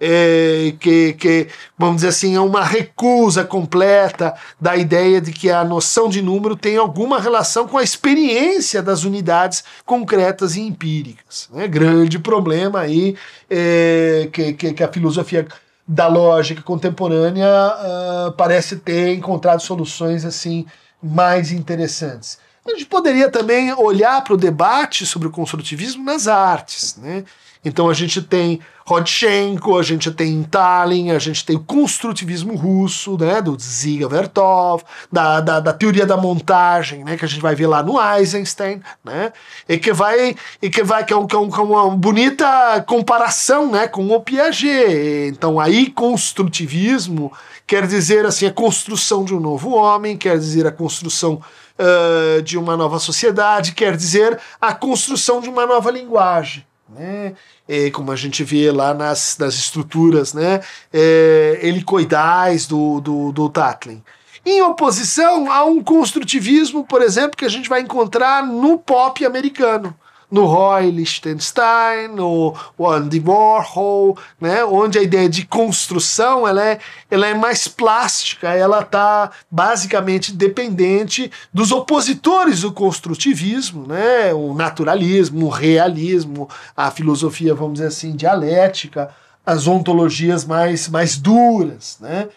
é, 0.00 0.72
que, 0.80 1.12
que, 1.12 1.48
vamos 1.76 1.96
dizer 1.96 2.08
assim, 2.08 2.34
é 2.34 2.40
uma 2.40 2.64
recusa 2.64 3.44
completa 3.44 4.34
da 4.58 4.74
ideia 4.74 5.20
de 5.20 5.30
que 5.30 5.50
a 5.50 5.62
noção 5.62 6.08
de 6.08 6.22
número 6.22 6.56
tem 6.56 6.78
alguma 6.78 7.20
relação 7.20 7.68
com 7.68 7.76
a 7.76 7.82
experiência 7.82 8.82
das 8.82 9.04
unidades 9.04 9.62
concretas 9.84 10.56
e 10.56 10.62
empíricas. 10.62 11.50
Né? 11.52 11.68
Grande 11.68 12.18
problema 12.18 12.80
aí 12.80 13.14
é, 13.50 14.28
que, 14.32 14.54
que, 14.54 14.72
que, 14.72 14.82
a 14.82 14.90
filosofia 14.90 15.46
da 15.86 16.06
lógica 16.06 16.62
contemporânea 16.62 17.48
uh, 17.48 18.32
parece 18.32 18.76
ter 18.76 19.12
encontrado 19.12 19.60
soluções 19.60 20.24
assim 20.24 20.64
mais 21.02 21.50
interessantes. 21.50 22.38
A 22.64 22.70
gente 22.70 22.86
poderia 22.86 23.28
também 23.28 23.72
olhar 23.74 24.22
para 24.22 24.34
o 24.34 24.36
debate 24.36 25.04
sobre 25.04 25.26
o 25.26 25.30
construtivismo 25.30 26.04
nas 26.04 26.28
artes. 26.28 26.96
Né? 26.96 27.24
Então 27.64 27.90
a 27.90 27.94
gente 27.94 28.22
tem 28.22 28.60
Rodchenko, 28.90 29.78
a 29.78 29.84
gente 29.84 30.10
tem 30.10 30.42
Tallinn, 30.42 31.12
a 31.12 31.18
gente 31.20 31.46
tem 31.46 31.54
o 31.54 31.60
construtivismo 31.60 32.56
russo, 32.56 33.16
né, 33.16 33.40
do 33.40 33.56
Ziga 33.56 34.08
Vertov, 34.08 34.82
da, 35.12 35.40
da, 35.40 35.60
da, 35.60 35.72
teoria 35.72 36.04
da 36.04 36.16
montagem, 36.16 37.04
né, 37.04 37.16
que 37.16 37.24
a 37.24 37.28
gente 37.28 37.40
vai 37.40 37.54
ver 37.54 37.68
lá 37.68 37.84
no 37.84 38.00
Eisenstein, 38.00 38.82
né, 39.04 39.32
e 39.68 39.78
que 39.78 39.92
vai, 39.92 40.34
e 40.60 40.68
que 40.68 40.82
vai 40.82 41.04
que 41.04 41.12
é, 41.12 41.16
um, 41.16 41.24
que 41.24 41.36
é, 41.36 41.38
um, 41.38 41.48
que 41.48 41.60
é 41.60 41.62
uma 41.62 41.88
bonita 41.90 42.84
comparação, 42.84 43.70
né, 43.70 43.86
com 43.86 44.08
o 44.08 44.20
Piaget. 44.20 45.28
Então 45.28 45.60
aí 45.60 45.88
construtivismo 45.88 47.32
quer 47.68 47.86
dizer 47.86 48.26
assim 48.26 48.46
a 48.46 48.52
construção 48.52 49.24
de 49.24 49.32
um 49.32 49.38
novo 49.38 49.70
homem, 49.70 50.16
quer 50.16 50.36
dizer 50.36 50.66
a 50.66 50.72
construção 50.72 51.40
uh, 51.78 52.42
de 52.42 52.58
uma 52.58 52.76
nova 52.76 52.98
sociedade, 52.98 53.70
quer 53.70 53.96
dizer 53.96 54.36
a 54.60 54.74
construção 54.74 55.40
de 55.40 55.48
uma 55.48 55.64
nova 55.64 55.92
linguagem. 55.92 56.64
Né? 56.90 57.34
É, 57.68 57.90
como 57.90 58.10
a 58.10 58.16
gente 58.16 58.42
vê 58.42 58.70
lá 58.70 58.92
nas, 58.92 59.36
nas 59.38 59.54
estruturas 59.54 60.34
né? 60.34 60.60
É, 60.92 61.60
helicoidais 61.62 62.66
do, 62.66 63.00
do, 63.00 63.32
do 63.32 63.48
Tatlin. 63.48 64.02
em 64.44 64.62
oposição 64.62 65.50
a 65.50 65.64
um 65.64 65.82
construtivismo, 65.82 66.84
por 66.84 67.02
exemplo, 67.02 67.36
que 67.36 67.44
a 67.44 67.50
gente 67.50 67.68
vai 67.68 67.80
encontrar 67.80 68.44
no 68.44 68.78
pop 68.78 69.24
americano 69.24 69.94
no 70.30 70.44
Roy 70.44 70.90
Lichtenstein, 70.90 72.08
no 72.08 72.54
Andy 72.78 73.20
Warhol, 73.20 74.16
né, 74.40 74.64
onde 74.64 74.98
a 74.98 75.02
ideia 75.02 75.28
de 75.28 75.44
construção 75.44 76.46
ela 76.46 76.64
é, 76.64 76.78
ela 77.10 77.26
é 77.26 77.34
mais 77.34 77.66
plástica, 77.66 78.48
ela 78.50 78.80
está 78.80 79.30
basicamente 79.50 80.32
dependente 80.32 81.30
dos 81.52 81.72
opositores 81.72 82.60
do 82.60 82.72
construtivismo, 82.72 83.86
né, 83.86 84.32
o 84.32 84.54
naturalismo, 84.54 85.46
o 85.46 85.50
realismo, 85.50 86.48
a 86.76 86.90
filosofia, 86.90 87.54
vamos 87.54 87.74
dizer 87.74 87.88
assim, 87.88 88.14
dialética, 88.14 89.10
as 89.44 89.66
ontologias 89.66 90.44
mais, 90.44 90.88
mais 90.88 91.16
duras, 91.16 91.98
né, 92.00 92.28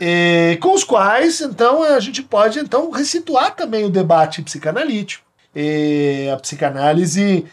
e, 0.00 0.56
com 0.62 0.72
os 0.72 0.84
quais, 0.84 1.40
então, 1.40 1.82
a 1.82 2.00
gente 2.00 2.22
pode 2.22 2.58
então 2.58 2.90
resituar 2.90 3.54
também 3.54 3.84
o 3.84 3.90
debate 3.90 4.40
psicanalítico 4.40 5.29
a 6.32 6.36
psicanálise 6.36 7.44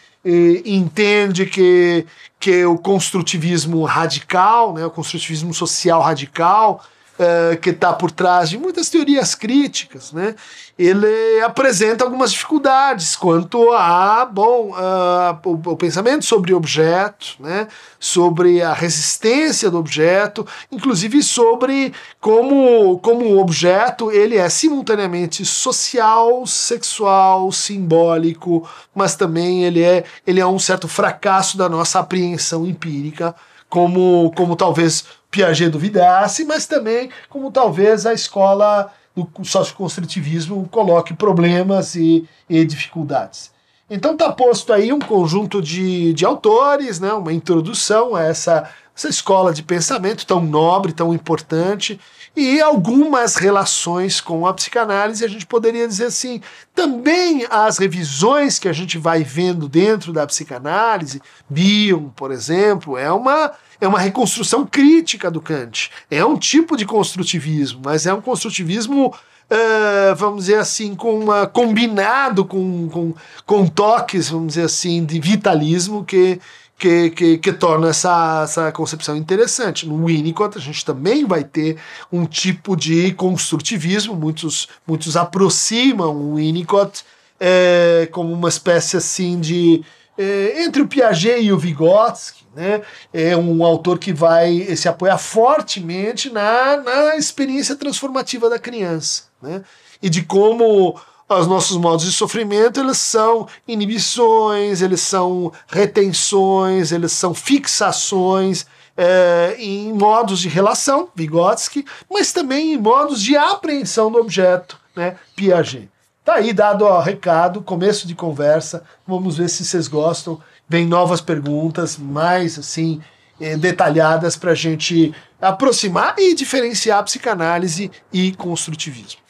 entende 0.65 1.45
que, 1.45 2.05
que 2.39 2.65
o 2.65 2.77
construtivismo 2.77 3.83
radical, 3.85 4.73
né, 4.73 4.85
o 4.85 4.91
construtivismo 4.91 5.53
social 5.53 6.01
radical, 6.01 6.83
uh, 7.17 7.57
que 7.57 7.71
está 7.71 7.93
por 7.93 8.11
trás 8.11 8.49
de 8.49 8.57
muitas 8.57 8.89
teorias 8.89 9.35
críticas, 9.35 10.11
né? 10.11 10.35
Ele 10.77 11.41
apresenta 11.41 12.03
algumas 12.03 12.31
dificuldades 12.31 13.15
quanto 13.15 13.71
a, 13.71 14.25
bom, 14.25 14.71
uh, 14.71 15.39
o, 15.43 15.71
o, 15.71 15.75
pensamento 15.75 16.23
sobre 16.23 16.53
objeto, 16.53 17.35
né? 17.39 17.67
Sobre 17.99 18.61
a 18.61 18.73
resistência 18.73 19.71
do 19.71 19.79
objeto, 19.79 20.45
inclusive 20.71 21.23
sobre 21.23 21.93
como, 22.19 22.99
como 22.99 23.25
o 23.25 23.39
objeto 23.39 24.11
ele 24.11 24.37
é 24.37 24.47
simultaneamente 24.49 25.43
social, 25.43 26.45
sexual, 26.45 27.51
simbólico, 27.51 28.67
mas 28.93 29.15
também 29.15 29.63
ele 29.63 29.81
é, 29.81 30.03
ele 30.25 30.39
é 30.39 30.45
um 30.45 30.59
certo 30.59 30.87
fracasso 30.87 31.57
da 31.57 31.67
nossa 31.67 31.99
apreensão 31.99 32.65
empírica 32.65 33.35
como, 33.69 34.31
como 34.35 34.55
talvez 34.55 35.05
Piaget 35.29 35.69
duvidasse, 35.69 36.45
mas 36.45 36.65
também 36.65 37.09
como 37.29 37.51
talvez 37.51 38.05
a 38.05 38.13
escola 38.13 38.91
do 39.15 39.27
socioconstrutivismo 39.43 40.67
coloque 40.69 41.13
problemas 41.13 41.95
e, 41.95 42.27
e 42.49 42.63
dificuldades. 42.65 43.51
Então 43.89 44.13
está 44.13 44.31
posto 44.31 44.73
aí 44.73 44.91
um 44.91 44.99
conjunto 44.99 45.61
de, 45.61 46.13
de 46.13 46.25
autores, 46.25 46.99
né, 46.99 47.13
uma 47.13 47.31
introdução 47.31 48.15
a 48.15 48.23
essa, 48.23 48.69
essa 48.95 49.07
escola 49.07 49.53
de 49.53 49.63
pensamento 49.63 50.25
tão 50.25 50.41
nobre, 50.41 50.91
tão 50.91 51.13
importante, 51.13 51.99
e 52.37 52.61
algumas 52.61 53.35
relações 53.35 54.21
com 54.21 54.45
a 54.45 54.53
psicanálise, 54.53 55.25
a 55.25 55.27
gente 55.27 55.47
poderia 55.47 55.87
dizer 55.87 56.05
assim, 56.05 56.39
também 56.75 57.47
as 57.49 57.79
revisões 57.79 58.59
que 58.59 58.69
a 58.69 58.73
gente 58.73 58.99
vai 58.99 59.23
vendo 59.23 59.67
dentro 59.67 60.13
da 60.13 60.27
psicanálise, 60.27 61.19
Bion, 61.49 62.09
por 62.09 62.31
exemplo, 62.31 62.95
é 62.95 63.11
uma 63.11 63.53
é 63.81 63.87
uma 63.87 63.99
reconstrução 63.99 64.65
crítica 64.65 65.29
do 65.29 65.41
Kant. 65.41 65.91
É 66.09 66.23
um 66.25 66.37
tipo 66.37 66.77
de 66.77 66.85
construtivismo, 66.85 67.81
mas 67.83 68.05
é 68.05 68.13
um 68.13 68.21
construtivismo 68.21 69.13
Uh, 69.49 70.13
vamos 70.17 70.47
dizer 70.47 70.59
assim, 70.59 70.93
com 70.93 71.17
uma, 71.17 71.47
combinado 71.47 72.43
com, 72.43 72.89
com, 72.89 73.13
com 73.45 73.65
toques, 73.65 74.29
vamos 74.29 74.47
dizer 74.47 74.63
assim, 74.63 75.05
de 75.05 75.21
vitalismo 75.21 76.03
que, 76.03 76.37
que, 76.77 77.09
que, 77.09 77.37
que, 77.39 77.53
torna 77.53 77.89
essa, 77.89 78.41
essa 78.43 78.71
concepção 78.71 79.17
interessante. 79.17 79.87
No 79.87 80.05
Winnicott 80.05 80.57
a 80.57 80.61
gente 80.61 80.85
também 80.85 81.25
vai 81.25 81.43
ter 81.43 81.77
um 82.11 82.25
tipo 82.25 82.75
de 82.75 83.13
construtivismo, 83.13 84.15
muitos, 84.15 84.67
muitos 84.85 85.17
aproximam 85.17 86.15
o 86.15 86.35
Winnicott 86.35 87.03
é, 87.39 88.07
como 88.11 88.31
uma 88.33 88.49
espécie 88.49 88.97
assim 88.97 89.39
de 89.39 89.83
é, 90.17 90.63
entre 90.63 90.81
o 90.81 90.87
Piaget 90.87 91.41
e 91.41 91.51
o 91.51 91.57
Vygotsky, 91.59 92.43
né, 92.55 92.81
é 93.13 93.37
um 93.37 93.63
autor 93.63 93.99
que 93.99 94.11
vai 94.11 94.75
se 94.75 94.89
apoiar 94.89 95.17
fortemente 95.19 96.31
na, 96.31 96.77
na 96.77 97.15
experiência 97.15 97.75
transformativa 97.75 98.49
da 98.49 98.57
criança, 98.57 99.25
né, 99.39 99.61
e 100.01 100.09
de 100.09 100.23
como 100.23 100.99
os 101.29 101.47
nossos 101.47 101.77
modos 101.77 102.05
de 102.05 102.11
sofrimento 102.11 102.79
eles 102.79 102.97
são 102.97 103.47
inibições, 103.67 104.81
eles 104.81 105.01
são 105.01 105.51
retenções, 105.67 106.91
eles 106.91 107.11
são 107.11 107.33
fixações 107.33 108.65
é, 108.95 109.55
em 109.59 109.93
modos 109.93 110.39
de 110.39 110.47
relação, 110.47 111.09
Vygotsky, 111.13 111.85
mas 112.09 112.31
também 112.31 112.73
em 112.73 112.77
modos 112.77 113.21
de 113.21 113.35
apreensão 113.37 114.11
do 114.11 114.19
objeto, 114.19 114.79
né, 114.95 115.17
Piaget. 115.35 115.89
Tá 116.25 116.35
aí 116.35 116.51
dado 116.51 116.83
o 116.83 116.99
recado, 116.99 117.61
começo 117.61 118.05
de 118.05 118.13
conversa. 118.13 118.83
Vamos 119.07 119.37
ver 119.37 119.49
se 119.49 119.63
vocês 119.63 119.87
gostam. 119.87 120.41
Vem 120.67 120.85
novas 120.85 121.21
perguntas, 121.21 121.95
mais 121.95 122.59
assim, 122.59 123.01
eh, 123.39 123.55
detalhadas 123.55 124.35
para 124.35 124.51
a 124.51 124.55
gente 124.55 125.15
aproximar 125.41 126.15
e 126.17 126.35
diferenciar 126.35 127.01
psicanálise 127.05 127.89
e 128.11 128.33
construtivismo. 128.33 129.21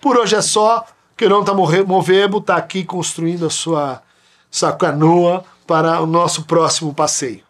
Por 0.00 0.16
hoje 0.16 0.34
é 0.34 0.42
só. 0.42 0.84
Queiron 1.22 1.44
tá 1.44 1.54
Movebo 1.54 2.38
está 2.38 2.56
aqui 2.56 2.82
construindo 2.84 3.46
a 3.46 3.50
sua, 3.50 4.02
sua 4.50 4.72
canoa 4.72 5.44
para 5.68 6.00
o 6.00 6.04
nosso 6.04 6.42
próximo 6.42 6.92
passeio. 6.92 7.44